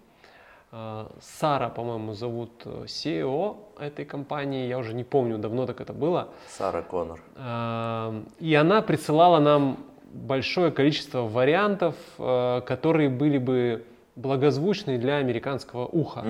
[0.71, 6.29] Сара, по-моему, зовут э, CEO этой компании, я уже не помню, давно так это было.
[6.47, 7.19] Сара Коннор.
[7.35, 9.77] Э, И она присылала нам
[10.13, 13.83] большое количество вариантов, э, которые были бы
[14.15, 16.23] благозвучны для американского уха.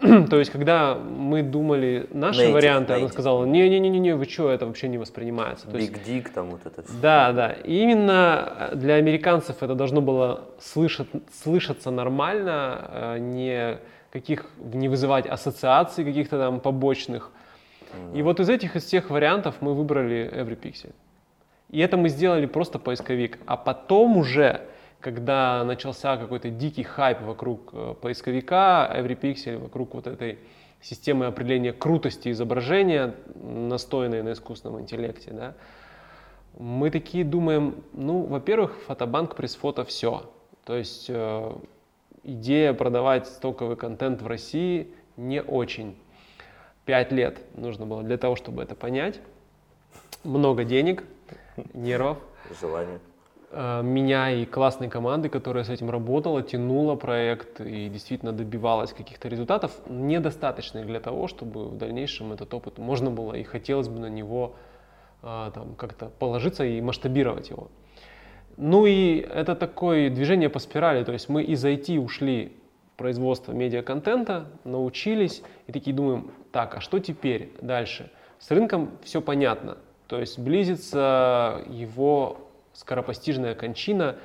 [0.00, 3.12] М, То есть, когда мы думали наши Native, варианты, она native.
[3.12, 5.68] сказала, не-не-не, вы что, это вообще не воспринимается.
[5.68, 6.92] То есть, Big Dick, там вот это все.
[7.02, 7.52] да, да.
[7.52, 13.78] И именно для американцев это должно было слышать, слышаться нормально, э, не
[14.10, 17.30] каких не вызывать ассоциаций каких-то там побочных.
[18.14, 20.92] И вот из этих из всех вариантов мы выбрали EveryPixel.
[21.70, 23.38] И это мы сделали просто поисковик.
[23.46, 24.62] А потом уже,
[25.00, 30.38] когда начался какой-то дикий хайп вокруг э, поисковика, EveryPixel, вокруг вот этой
[30.80, 35.54] системы определения крутости изображения, настроенной на искусственном интеллекте, да,
[36.58, 40.28] мы такие думаем, ну, во-первых, фотобанк пресс-фото все.
[40.64, 41.52] То есть э,
[42.24, 45.96] идея продавать стоковый контент в России не очень.
[46.84, 49.20] Пять лет нужно было для того, чтобы это понять.
[50.24, 51.04] Много денег,
[51.74, 52.18] нервов.
[52.60, 52.98] Желание.
[53.50, 59.28] Э, Меня и классной команды, которая с этим работала, тянула проект и действительно добивалась каких-то
[59.28, 64.10] результатов, недостаточных для того, чтобы в дальнейшем этот опыт можно было и хотелось бы на
[64.10, 64.54] него
[65.22, 67.68] а, там как-то положиться и масштабировать его.
[68.56, 72.56] Ну и это такое движение по спирали, то есть мы из IT ушли
[72.92, 78.10] в производство медиаконтента, научились и такие думаем, так, а что теперь дальше?
[78.40, 82.47] С рынком все понятно, то есть близится его
[82.78, 84.16] скоропостижная кончина,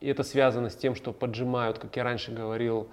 [0.00, 2.88] и это связано с тем, что поджимают, как я раньше говорил,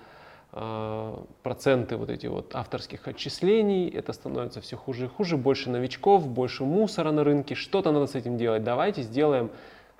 [0.52, 6.28] э, проценты вот эти вот авторских отчислений, это становится все хуже и хуже, больше новичков,
[6.28, 8.66] больше мусора на рынке, что-то надо с этим делать.
[8.66, 9.52] Давайте сделаем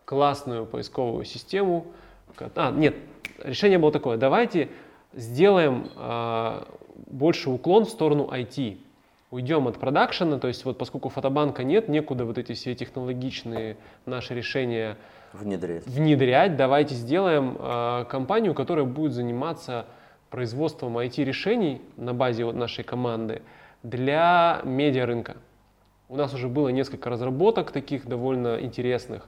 [0.04, 1.88] классную поисковую систему.
[2.56, 2.96] А, нет,
[3.42, 4.68] решение было такое, давайте
[5.14, 6.64] сделаем э,
[7.08, 8.80] больше уклон в сторону IT.
[9.36, 14.34] Уйдем от продакшена, то есть вот поскольку фотобанка нет, некуда вот эти все технологичные наши
[14.34, 14.96] решения
[15.34, 15.86] Внедрять.
[15.86, 16.56] внедрять.
[16.56, 19.88] Давайте сделаем э, компанию, которая будет заниматься
[20.30, 23.42] производством IT-решений на базе вот нашей команды
[23.84, 25.36] для медиарынка.
[26.08, 29.28] У нас уже было несколько разработок таких довольно интересных.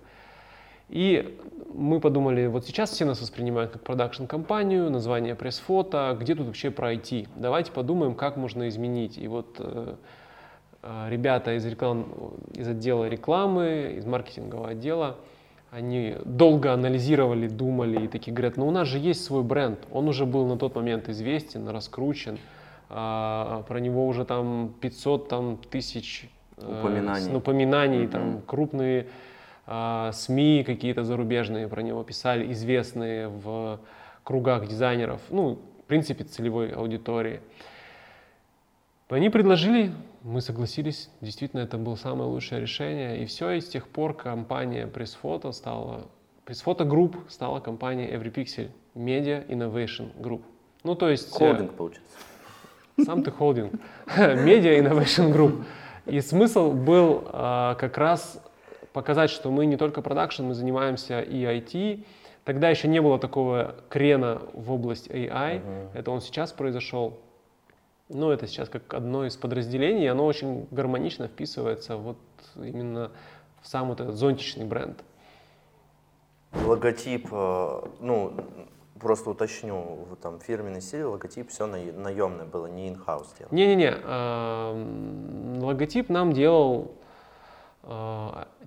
[0.90, 1.38] И
[1.74, 6.94] мы подумали, вот сейчас все нас воспринимают как продакшн-компанию, название пресс-фото, где тут вообще про
[6.94, 7.28] IT?
[7.36, 9.18] Давайте подумаем, как можно изменить.
[9.18, 9.96] И вот э,
[10.84, 12.08] э, ребята из, реклам,
[12.56, 15.18] из отдела рекламы, из маркетингового отдела,
[15.70, 20.08] они долго анализировали, думали и такие говорят, ну у нас же есть свой бренд, он
[20.08, 22.38] уже был на тот момент известен, раскручен,
[22.90, 27.22] а, про него уже там 500 там, тысяч э, Упоминаний.
[27.22, 28.10] с- напоминаний, Мгм.
[28.10, 29.08] там крупные
[29.68, 33.80] СМИ какие-то зарубежные про него писали, известные в
[34.24, 37.42] кругах дизайнеров, ну, в принципе, целевой аудитории.
[39.10, 43.88] Они предложили, мы согласились, действительно это было самое лучшее решение, и все, и с тех
[43.88, 46.08] пор компания Pressfoto стала,
[46.46, 50.42] Pressfoto Group стала компанией Every Pixel Media Innovation Group.
[50.84, 51.34] Ну, то есть...
[51.34, 52.18] э, Холдинг получается.
[53.06, 53.74] сам ты холдинг.
[54.08, 55.64] Media Innovation Group.
[56.06, 58.42] И смысл был а, как раз
[58.98, 62.04] показать, что мы не только продакшн, мы занимаемся и IT.
[62.46, 65.62] Тогда еще не было такого крена в область AI.
[65.94, 67.20] Это он сейчас произошел.
[68.10, 72.18] Но это сейчас как одно из подразделений, оно очень гармонично вписывается вот
[72.56, 73.12] именно
[73.62, 75.04] в сам вот этот зонтичный бренд.
[76.66, 78.34] Логотип, э, ну,
[79.00, 83.50] просто уточню, там фирменный стиль, логотип все наемное было, не in-house дело.
[83.52, 86.94] Не-не-не, эм, логотип нам делал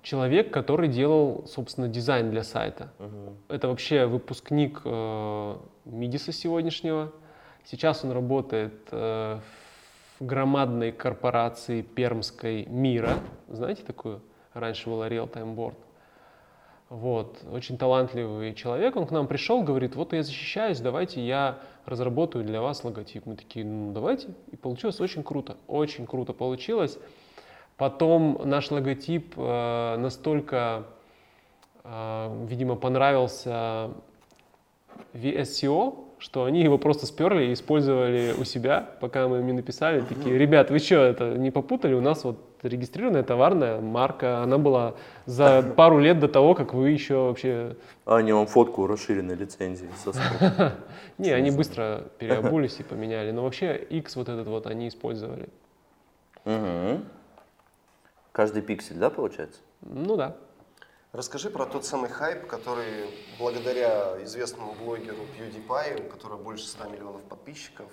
[0.01, 2.91] человек, который делал, собственно, дизайн для сайта.
[2.99, 3.37] Мгм.
[3.49, 7.11] Это вообще выпускник э, Мидиса сегодняшнего.
[7.65, 9.39] Сейчас он работает э,
[10.19, 13.19] в громадной корпорации пермской Мира.
[13.47, 14.21] Знаете такую?
[14.53, 15.75] Раньше была Real Time Board.
[16.89, 22.43] Вот, очень талантливый человек, он к нам пришел, говорит, вот я защищаюсь, давайте я разработаю
[22.43, 23.25] для вас логотип.
[23.25, 24.27] Мы такие, ну давайте.
[24.51, 26.99] И получилось очень круто, очень круто получилось.
[27.81, 30.83] Потом наш логотип э, настолько,
[31.83, 33.89] э, видимо, понравился
[35.15, 40.01] VSCO, что они его просто сперли и использовали у себя, пока мы им не написали,
[40.01, 41.95] такие, ребят, вы что, это не попутали?
[41.95, 44.93] У нас вот регистрированная товарная марка, она была
[45.25, 47.77] за пару лет до того, как вы еще вообще...
[48.05, 49.89] А они вам фотку расширенной лицензии.
[51.17, 55.49] Не, они быстро переобулись и поменяли, но вообще X вот этот вот они использовали.
[58.31, 59.59] Каждый пиксель, да, получается?
[59.81, 60.37] Ну да.
[61.11, 67.21] Расскажи про тот самый хайп, который благодаря известному блогеру PewDiePie, у которого больше 100 миллионов
[67.23, 67.89] подписчиков,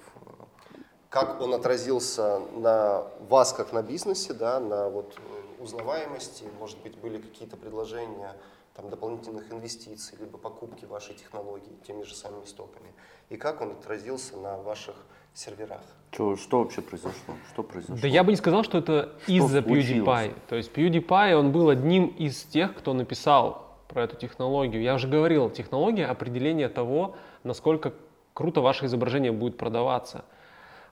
[1.11, 6.97] как он отразился на вас как на бизнесе, да, на вот э, узнаваемости, может быть,
[6.99, 8.37] были какие-то предложения
[8.75, 12.95] там, дополнительных инвестиций, либо покупки вашей технологии теми же самыми стоками,
[13.31, 14.95] и как он отразился на ваших
[15.39, 15.81] серверах.
[16.13, 17.35] Что, что вообще произошло?
[17.53, 17.97] Что произошло?
[18.01, 19.61] Да я бы не сказал, что это из-за?
[19.61, 20.35] PewDiePie.
[20.49, 24.83] То есть PewDiePie, он был одним из тех, кто написал про эту технологию.
[24.83, 27.93] Я уже говорил, технология определения того, насколько
[28.35, 30.25] круто ваше изображение будет продаваться.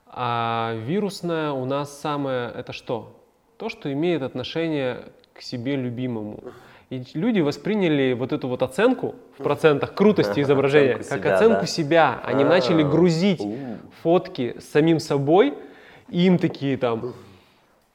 [0.05, 3.19] А вирусное у нас самое это что?
[3.57, 6.39] То, что имеет отношение к себе любимому.
[6.89, 11.61] И люди восприняли вот эту вот оценку в процентах крутости изображения Оценку как себя, оценку
[11.61, 11.67] да.
[11.67, 12.21] себя.
[12.23, 13.57] Они А, начали грузить у.
[14.03, 15.53] фотки с самим собой,
[16.09, 17.13] и им такие там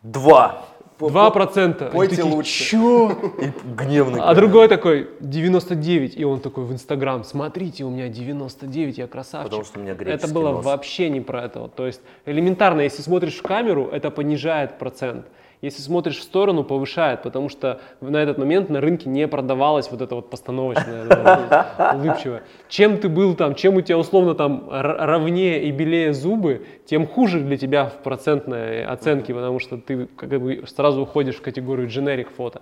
[0.02, 0.64] Два!
[0.98, 1.86] Два процента.
[1.86, 2.64] Пойте такие, лучше.
[2.64, 4.20] «Чё?» И гневный.
[4.20, 9.50] А другой такой 99, и он такой в Инстаграм, смотрите, у меня 99, я красавчик.
[9.50, 10.64] Потому что у меня Это было нос.
[10.64, 11.66] вообще не про это.
[11.74, 15.26] То есть элементарно, если смотришь в камеру, это понижает процент.
[15.62, 20.00] Если смотришь в сторону, повышает, потому что на этот момент на рынке не продавалось вот
[20.02, 22.42] это вот постановочное, да, улыбчивое.
[22.68, 27.38] Чем ты был там, чем у тебя условно там ровнее и белее зубы, тем хуже
[27.38, 32.26] для тебя в процентной оценке, потому что ты как бы сразу уходишь в категорию generic
[32.36, 32.60] фото.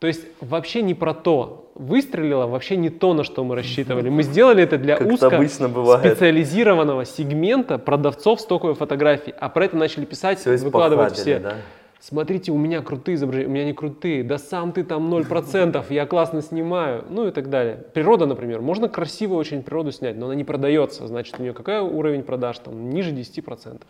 [0.00, 1.70] То есть вообще не про то.
[1.76, 4.08] Выстрелило вообще не то, на что мы рассчитывали.
[4.08, 9.32] Мы сделали это для узко специализированного сегмента продавцов стоковой фотографии.
[9.38, 11.38] А про это начали писать, Все выкладывать все.
[11.38, 11.54] да?
[12.00, 16.06] Смотрите, у меня крутые изображения, у меня не крутые, да сам ты там 0%, я
[16.06, 17.76] классно снимаю, ну и так далее.
[17.92, 21.80] Природа, например, можно красиво очень природу снять, но она не продается, значит у нее какой
[21.80, 23.82] уровень продаж, там ниже 10%.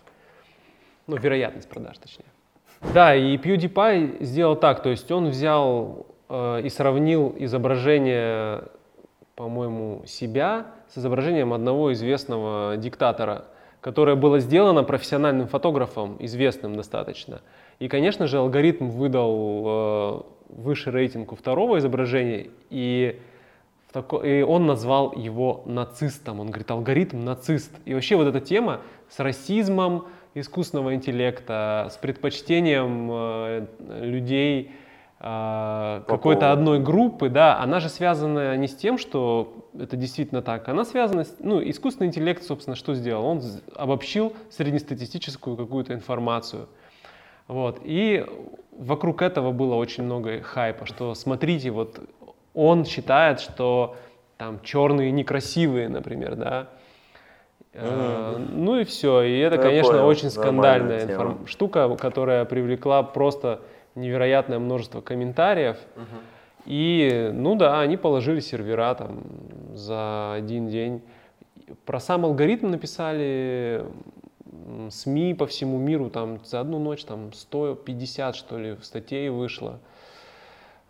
[1.06, 2.26] Ну, вероятность продаж, точнее.
[2.92, 8.64] Да, и PewDiePie сделал так, то есть он взял э, и сравнил изображение,
[9.36, 13.44] по-моему, себя с изображением одного известного диктатора,
[13.80, 17.40] которое было сделано профессиональным фотографом, известным достаточно.
[17.80, 20.20] И, конечно же, алгоритм выдал э,
[20.50, 23.18] выше рейтинг у второго изображения, и,
[23.88, 26.40] в тако- и он назвал его нацистом.
[26.40, 27.72] Он говорит, алгоритм нацист.
[27.86, 33.66] И вообще вот эта тема с расизмом искусственного интеллекта, с предпочтением э,
[34.02, 34.72] людей
[35.18, 40.68] э, какой-то одной группы, да, она же связана не с тем, что это действительно так,
[40.68, 43.24] она связана с, ну, искусственный интеллект, собственно, что сделал?
[43.24, 43.40] Он
[43.74, 46.68] обобщил среднестатистическую какую-то информацию.
[47.50, 47.80] Вот.
[47.82, 48.24] И
[48.78, 51.98] вокруг этого было очень много хайпа, что смотрите, вот
[52.54, 53.96] он считает, что
[54.36, 56.68] там черные некрасивые, например, да.
[57.72, 59.22] Э, Ну и все.
[59.22, 60.06] И это, конечно, понял.
[60.06, 63.60] очень скандальная информ- штука, которая привлекла просто
[63.94, 65.76] невероятное множество комментариев.
[66.66, 69.22] И, ну да, они положили сервера там
[69.74, 71.02] за один день.
[71.84, 73.84] Про сам алгоритм написали
[74.90, 79.80] СМИ по всему миру, там за одну ночь там 150, что ли, статей вышло.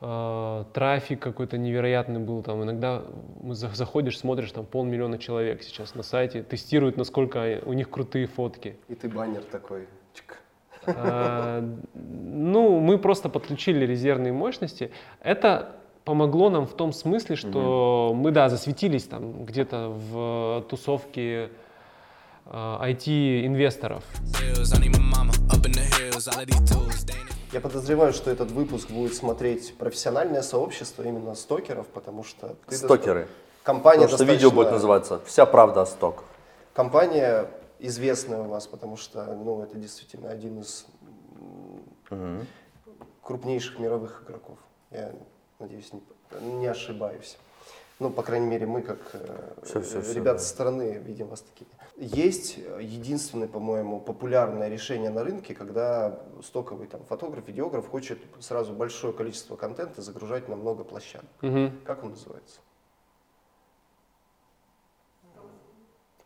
[0.01, 2.62] Э, Трафик какой-то невероятный был там.
[2.62, 3.03] Иногда
[3.53, 8.76] заходишь, смотришь, там полмиллиона человек сейчас на сайте, тестируют, насколько у них крутые фотки.
[8.89, 9.89] И ты баннер такой.
[10.14, 10.39] чик.
[10.87, 11.62] А,
[11.95, 14.91] Ну, мы просто подключили резервные мощности.
[15.22, 21.51] Это помогло нам в том смысле, что мы, да, засветились там где-то в тусовке а,
[22.51, 24.03] IT-инвесторов.
[24.41, 24.57] Ain't
[27.53, 33.23] Я подозреваю, что этот выпуск будет смотреть профессиональное сообщество именно стокеров, потому что ты Стокеры.
[33.23, 36.25] доста- Компания Потому что видео будет называться «Вся правда о сток».
[36.75, 37.47] Компания
[37.79, 40.87] известная у вас, потому что ну, это действительно один из
[42.11, 42.47] м,
[43.23, 44.59] крупнейших мировых игроков.
[44.91, 45.13] Я
[45.59, 46.01] надеюсь, не,
[46.59, 47.37] не ошибаюсь.
[47.99, 50.45] Ну, по крайней мере, мы, как э, Всё, всё, всё, ребята да.
[50.45, 51.71] со стороны, видим вас такими.
[52.01, 59.13] Есть единственное, по-моему, популярное решение на рынке, когда стоковый там, фотограф, видеограф хочет сразу большое
[59.13, 61.29] количество контента загружать на много площадок.
[61.43, 61.79] Мгм.
[61.85, 62.61] Как он называется?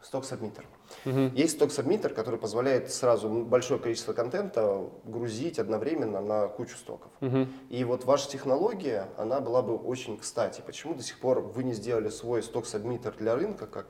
[0.00, 0.64] Сток сабмиттер.
[1.06, 1.34] Мгм.
[1.34, 7.10] Есть сток сабмиттер, который позволяет сразу большое количество контента грузить одновременно на кучу стоков.
[7.18, 7.52] Мгм.
[7.68, 10.62] И вот ваша технология, она была бы очень кстати.
[10.64, 13.88] Почему до сих пор вы не сделали свой сток сабмиттер для рынка как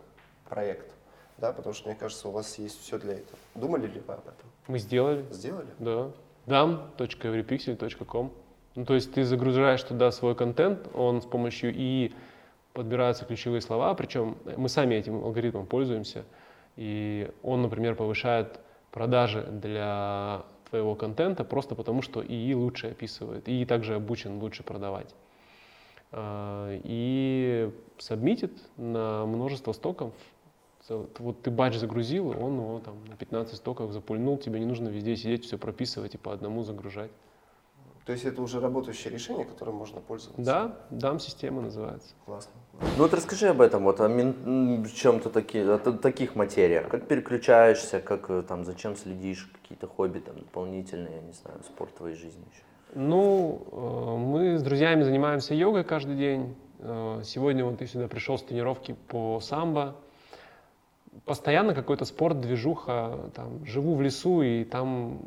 [0.49, 0.94] проект?
[1.39, 3.39] Да, потому что, мне кажется, у вас есть все для этого.
[3.55, 4.49] Думали ли вы об этом?
[4.69, 5.25] Мы сделали.
[5.31, 5.69] Сделали?
[5.79, 6.11] Да.
[6.47, 8.33] dam.everypixel.com
[8.77, 12.15] Ну, то есть ты загружаешь туда свой контент, он с помощью ИИ
[12.73, 16.25] подбираются ключевые слова, причем мы сами этим алгоритмом пользуемся,
[16.77, 18.61] и он, например, повышает
[18.91, 25.15] продажи для твоего контента просто потому, что ИИ лучше описывает, ИИ также обучен лучше продавать.
[26.11, 30.13] А, И сабмитит на множество стоков.
[30.89, 35.17] Вот ты батч загрузил, он его там на 15 стоков запульнул, тебе не нужно везде
[35.17, 37.11] сидеть, все прописывать и по одному загружать.
[38.05, 40.43] То есть это уже работающее решение, которым можно пользоваться?
[40.43, 42.15] Да, дам система называется.
[42.27, 42.53] Классно.
[42.99, 46.89] Ну вот расскажи об этом, вот о чем-то таки, о таких материях.
[46.89, 51.93] Как переключаешься, как э, там, зачем следишь, какие-то хобби там дополнительные, я не знаю, спорт
[51.93, 52.63] в твоей жизни еще.
[52.95, 56.55] Ну, э, мы с друзьями занимаемся йогой каждый день.
[56.81, 59.97] Э, Сегодня вот я сюда пришел с тренировки по самбо.
[61.25, 63.31] Постоянно какой-то спорт, движуха.
[63.35, 65.21] Там, живу в лесу и там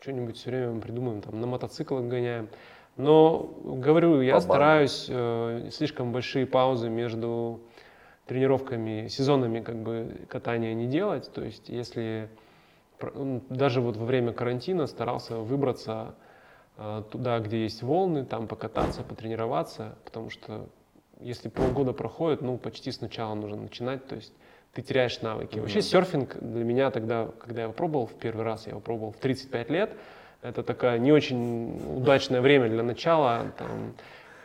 [0.00, 2.48] что-нибудь все время придумаем, там, на мотоциклах гоняем.
[2.96, 7.60] Но, говорю, я По стараюсь э, слишком большие паузы между
[8.26, 11.30] тренировками, сезонами как бы катания не делать.
[11.32, 12.30] То есть, если
[13.00, 16.14] м, даже вот во время карантина старался выбраться
[16.78, 20.66] э, туда, где есть волны, там покататься, потренироваться, потому что
[21.20, 24.32] если полгода проходит, ну, почти сначала нужно начинать, то есть
[24.76, 25.58] ты теряешь навыки.
[25.58, 29.12] Вообще серфинг для меня тогда, когда я его пробовал в первый раз, я его пробовал
[29.12, 29.90] в 35 лет,
[30.42, 33.52] это такая не очень удачное время для начала.
[33.56, 33.94] Там,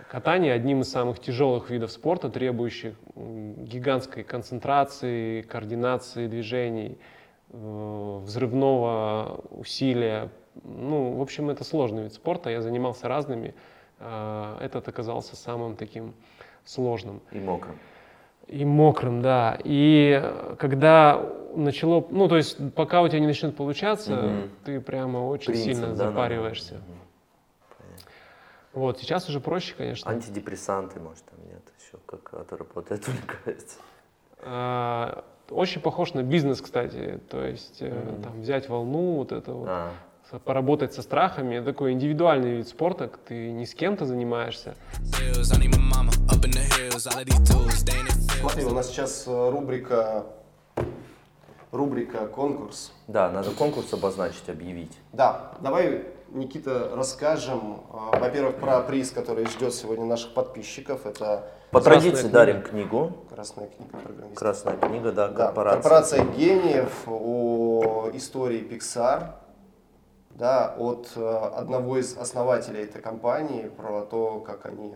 [0.10, 6.98] катание одним из самых тяжелых видов спорта, требующих гигантской концентрации, координации движений,
[7.50, 10.30] э, взрывного усилия.
[10.64, 12.50] Ну, в общем, это сложный вид спорта.
[12.50, 13.54] Я занимался разными.
[14.00, 16.14] э, этот оказался самым таким
[16.64, 17.22] сложным.
[17.32, 17.78] И мокрым.
[18.48, 19.58] И мокрым, да.
[19.64, 21.24] И э, когда
[21.56, 24.50] начало, ну то есть пока у тебя не начнет получаться, Мгм.
[24.66, 26.76] ты прямо очень Принцип, сильно да, запариваешься.
[26.76, 26.98] Мгм.
[28.74, 30.10] Вот, сейчас уже проще, конечно.
[30.10, 33.78] Антидепрессанты, может, там нет еще, как это работает, мне кажется.
[34.44, 37.20] А, Очень похож на бизнес, кстати.
[37.30, 38.22] То есть Мгм.
[38.24, 39.94] там взять волну, вот это вот, А,
[40.40, 41.56] поработать со страхами.
[41.56, 44.76] Это такой индивидуальный вид спорта, ты не с кем-то занимаешься.
[48.40, 50.26] Смотри, у нас сейчас э, рубрика,
[51.72, 52.92] рубрика «Конкурс».
[53.08, 54.98] да, надо конкурс обозначить, объявить.
[55.14, 57.82] Да, давай, Никита, расскажем,
[58.14, 61.06] э, во-первых, про приз, который ждет сегодня наших подписчиков.
[61.06, 62.34] Это По Красная традиции книга.
[62.34, 63.14] дарим книгу.
[63.30, 64.36] красная книга программиста.
[64.40, 65.82] Красная книга, да, Да, корпорация.
[65.82, 69.34] корпорация гениев о истории Pixar,
[70.42, 71.24] да, от э,
[71.56, 74.96] одного из основателей этой компании, про то, как они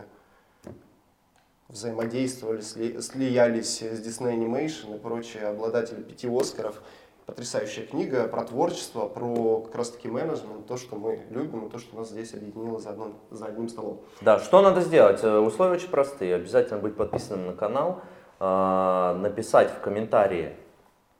[1.68, 6.82] взаимодействовали, сли- слиялись с Disney Animation и прочие, обладатели пяти Оскаров.
[7.26, 11.78] Потрясающая книга про творчество, про как раз таки менеджмент, то, что мы любим, и то,
[11.78, 14.00] что нас здесь объединило за, одном, за одним столом.
[14.22, 15.22] Да, что надо сделать?
[15.22, 16.34] Э, Условия очень простые.
[16.34, 18.00] Обязательно быть подписанным на канал,
[18.40, 20.56] э, написать в комментарии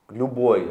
[0.08, 0.68] любой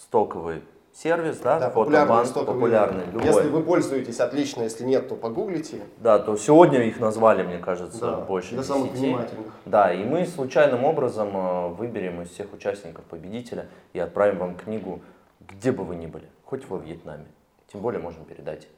[0.00, 0.62] стоковый
[0.96, 2.54] сервис, да, Да, фотобанк, популярный, стоковый.
[2.54, 3.26] популярный, любой.
[3.26, 5.82] Если вы пользуетесь, отлично, если нет, то погуглите.
[5.98, 8.98] Да, то сегодня их назвали, мне кажется, Да, больше для самых 10.
[9.00, 9.46] внимательных.
[9.66, 15.02] Да, и мы случайным образом э, выберем из всех участников победителя и отправим вам книгу,
[15.40, 17.26] где бы вы ни были, хоть во Вьетнаме.
[17.70, 18.68] Тем более можем передать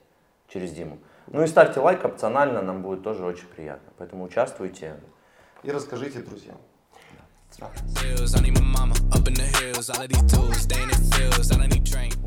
[0.49, 0.99] через Диму.
[1.29, 3.93] Ну и ставьте лайк опционально, нам будет тоже очень приятно.
[3.99, 4.97] Поэтому участвуйте.
[5.63, 6.57] И расскажите друзьям.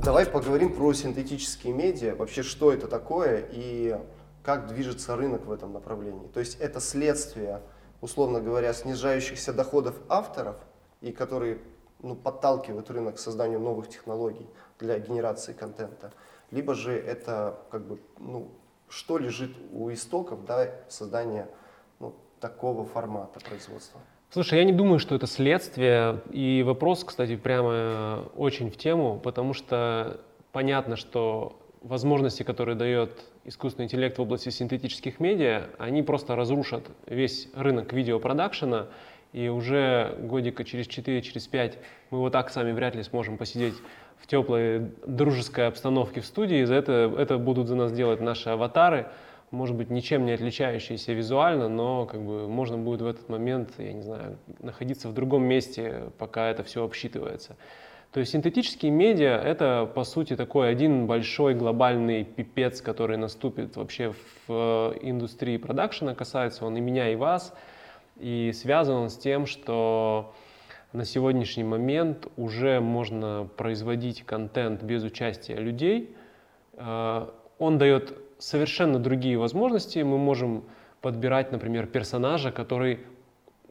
[0.03, 3.97] Давай поговорим про синтетические медиа, вообще что это такое и
[4.43, 6.27] как движется рынок в этом направлении.
[6.27, 7.61] То есть это следствие,
[8.01, 10.55] условно говоря, снижающихся доходов авторов,
[11.01, 11.59] и которые
[12.01, 14.49] ну, подталкивают рынок к созданию новых технологий
[14.79, 16.11] для генерации контента,
[16.49, 18.51] либо же это как бы, ну,
[18.89, 21.47] что лежит у истоков да, создания
[21.99, 24.01] ну, такого формата производства.
[24.33, 26.21] Слушай, я не думаю, что это следствие.
[26.31, 30.21] И вопрос, кстати, прямо э, очень в тему, потому что
[30.53, 33.11] понятно, что возможности, которые дает
[33.43, 38.87] искусственный интеллект в области синтетических медиа, они просто разрушат весь рынок видеопродакшена,
[39.33, 41.77] и уже годика через 4, через 5
[42.11, 43.75] мы вот так сами вряд ли сможем посидеть
[44.17, 46.63] в теплой дружеской обстановке в студии.
[46.63, 49.07] За это, это будут за нас делать наши аватары,
[49.51, 53.93] может быть, ничем не отличающиеся визуально, но как бы можно будет в этот момент, я
[53.93, 57.57] не знаю, находиться в другом месте, пока это все обсчитывается.
[58.11, 64.11] То есть синтетические медиа— это, по сути, такой один большой глобальный пипец, который наступит вообще
[64.11, 67.53] в э, индустрии продакшена, касается он и меня, и вас,
[68.17, 70.33] и связан он с тем, что
[70.91, 76.13] на сегодняшний момент уже можно производить контент без участия людей.
[76.73, 77.27] Э,
[77.59, 79.99] Он дает совершенно другие возможности.
[79.99, 80.63] Мы можем
[81.01, 82.99] подбирать, например, персонажа, который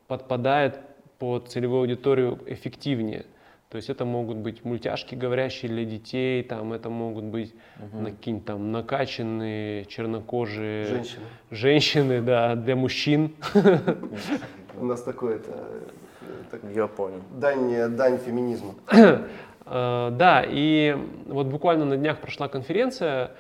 [0.07, 0.81] подпадает
[1.18, 3.27] под целевую аудиторию эффективнее.
[3.68, 7.55] То есть это могут быть мультяшки, говорящие для детей, там это могут быть
[7.93, 11.23] на- какие-нибудь там накачанные чернокожие Женщины.
[11.53, 13.33] женщины, да, для мужчин.
[14.77, 15.53] У нас такое это,
[16.51, 17.21] так, Я понял.
[17.39, 18.75] дань, дань феминизму.
[19.73, 20.97] Э, Да, и
[21.27, 23.31] вот буквально на днях прошла конференция,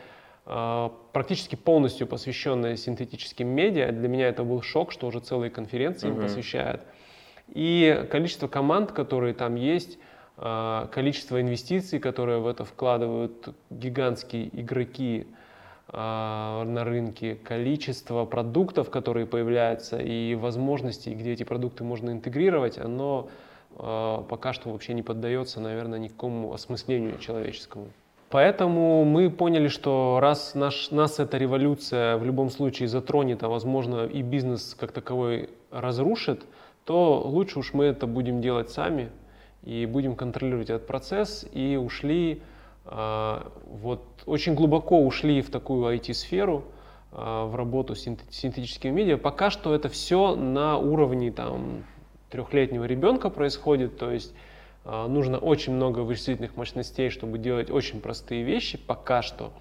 [1.12, 3.92] практически полностью посвященная синтетическим медиа.
[3.92, 6.22] Для меня это был шок, что уже целые конференции им Мгм.
[6.22, 6.82] посвящают.
[7.48, 9.98] И количество команд, которые там есть,
[10.38, 15.26] э, количество инвестиций, которые в это вкладывают гигантские игроки
[15.92, 23.28] э, на рынке, количество продуктов, которые появляются, и возможностей, где эти продукты можно интегрировать, оно
[23.76, 27.86] пока что вообще не поддается, наверное, никакому осмыслению человеческому.
[28.30, 34.06] Поэтому мы поняли, что раз наш, нас эта революция в любом случае затронет, а возможно
[34.06, 36.44] и бизнес как таковой разрушит,
[36.84, 39.10] то лучше уж мы это будем делать сами
[39.64, 41.44] и будем контролировать этот процесс.
[41.52, 42.40] И ушли,
[42.84, 46.62] э, вот очень глубоко ушли в такую IT-сферу,
[47.10, 49.16] э, в работу с синт- синтетическими медиа.
[49.18, 51.82] Пока что это все на уровне там,
[52.30, 54.32] трехлетнего ребенка происходит, то есть
[54.84, 59.52] нужно очень много вычислительных мощностей, чтобы делать очень простые вещи пока что.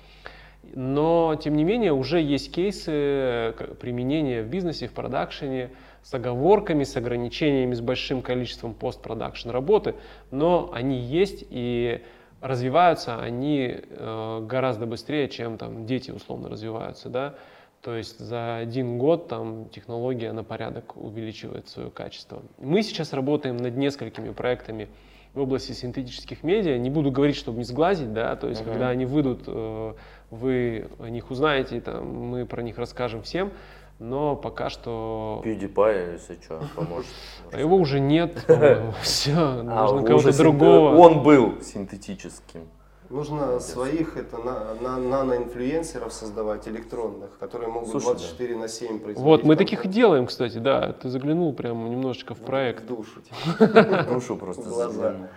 [0.74, 5.72] Но, тем не менее, уже есть кейсы э, применения в бизнесе, в продакшене
[6.04, 9.96] с оговорками, с ограничениями, с большим количеством постпродакшн работы,
[10.32, 12.04] но они есть и
[12.42, 17.36] развиваются они э, гораздо быстрее, чем там дети условно развиваются, да.
[17.82, 22.42] То есть за один год там технология на порядок увеличивает свое качество.
[22.58, 24.90] Мы сейчас работаем над несколькими проектами
[25.34, 26.78] в области синтетических медиа.
[26.78, 29.94] Не буду говорить, чтобы не сглазить, да, то есть когда они выйдут, э,
[30.32, 33.52] вы о них узнаете, там, мы про них расскажем всем,
[34.00, 37.12] но пока что PewDiePie, если что, поможет.
[37.52, 38.44] а его уже нет,
[39.02, 40.96] все, А, нужно кого-то другого.
[40.96, 42.68] Он был синтетическим.
[43.10, 49.20] Нужно своих это, на, на, наноинфлюенсеров создавать, электронных, которые могут Слушай, 24 на 7 производить.
[49.20, 52.86] Вот, мы таких и делаем, кстати, да, ты заглянул прям немножечко в В проект.
[52.86, 53.22] душу.
[54.10, 55.28] Душу просто заглянул.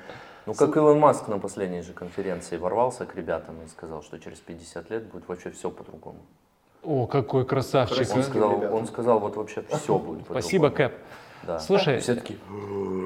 [0.45, 4.39] Ну, как Илон Маск на последней же конференции ворвался к ребятам и сказал, что через
[4.41, 6.18] 50 лет будет вообще все по-другому.
[6.83, 8.16] О, какой красавчик, а.
[8.16, 10.41] Он сказал, он сказал, вот вообще все будет по-другому.
[10.41, 10.93] Спасибо, Кэп.
[11.47, 11.59] Да.
[11.59, 12.36] Слушай, Все-таки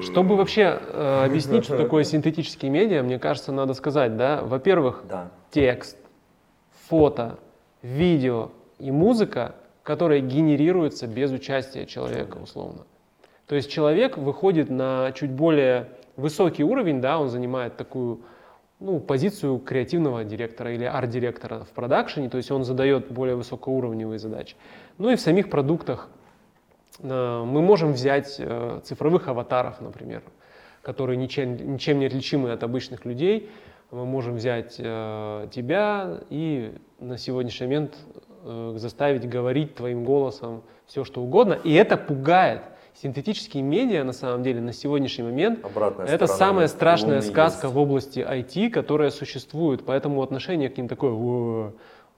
[0.03, 5.29] Чтобы вообще э, объяснить, что такое синтетические медиа, мне кажется, надо сказать, да, во-первых, Да.
[5.51, 5.97] текст,
[6.87, 7.39] фото,
[7.81, 12.85] видео и музыка, которые генерируются без участия человека, условно.
[13.47, 18.21] То есть человек выходит на чуть более высокий уровень, да, он занимает такую
[18.79, 24.55] ну, позицию креативного директора или арт-директора в продакшене, то есть он задает более высокоуровневые задачи.
[24.97, 26.09] Ну и в самих продуктах
[26.99, 30.23] мы можем взять э, цифровых аватаров, например,
[30.81, 33.49] которые ничем, ничем не отличимы от обычных людей.
[33.91, 37.97] Мы можем взять э, тебя и на сегодняшний момент
[38.43, 41.53] э, заставить говорить твоим голосом все, что угодно.
[41.53, 42.63] И это пугает.
[43.01, 47.75] Синтетические медиа, на самом деле, на сегодняшний момент Обратная это самая страшная сказка есть.
[47.75, 49.85] в области IT, которая существует.
[49.85, 51.73] Поэтому отношение к ним такое.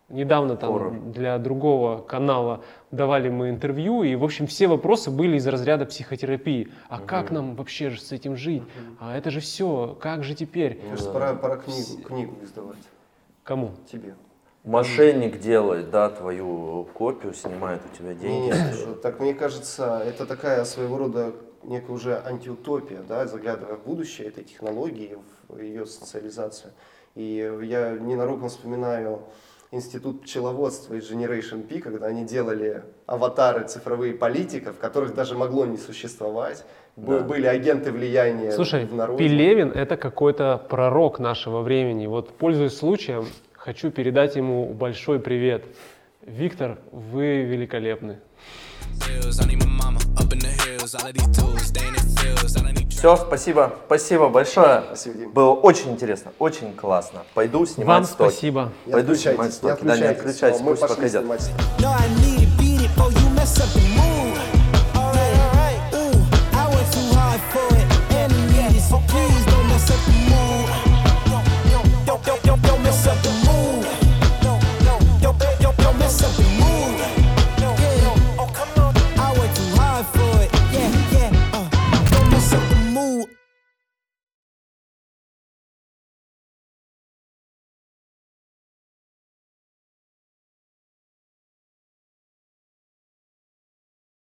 [0.10, 0.93] Недавно там Хоррор.
[0.99, 6.70] для другого канала давали мы интервью, и, в общем, все вопросы были из разряда психотерапии.
[6.88, 8.64] А как нам вообще же с этим жить?
[8.99, 10.80] А это же все, как же теперь?
[10.80, 12.78] Мне кажется, пора, пора книгу, книгу издавать.
[13.43, 13.72] Кому?
[13.91, 14.16] Тебе.
[14.64, 18.47] Мошенник делает, да, твою копию, снимает у тебя деньги.
[18.47, 21.34] Нет, так мне кажется, это такая своего рода
[21.64, 26.74] некая уже антиутопия, да, заглядывая в будущее этой технологии, в ее социализацию.
[27.16, 29.24] И я ненароком вспоминаю
[29.72, 35.78] институт пчеловодства из Generation P, когда они делали аватары цифровые политиков, которых даже могло не
[35.78, 36.65] существовать.
[36.95, 37.20] Да.
[37.20, 39.24] Были агенты влияния Слушай, в народе.
[39.24, 42.07] Пелевин это какой-то пророк нашего времени.
[42.07, 45.63] Вот, пользуясь случаем, хочу передать ему большой привет.
[46.26, 48.20] Виктор, вы великолепны.
[52.90, 53.74] Все, спасибо.
[53.86, 54.84] Спасибо большое.
[54.88, 57.22] Спасибо, Было очень интересно, очень классно.
[57.34, 58.32] Пойду снимать Вам стоки.
[58.32, 58.72] спасибо.
[58.92, 59.82] Пойду снимать стоки.
[59.82, 61.26] Не да, не отключайся, пусть пока идет.
[69.10, 70.49] Please.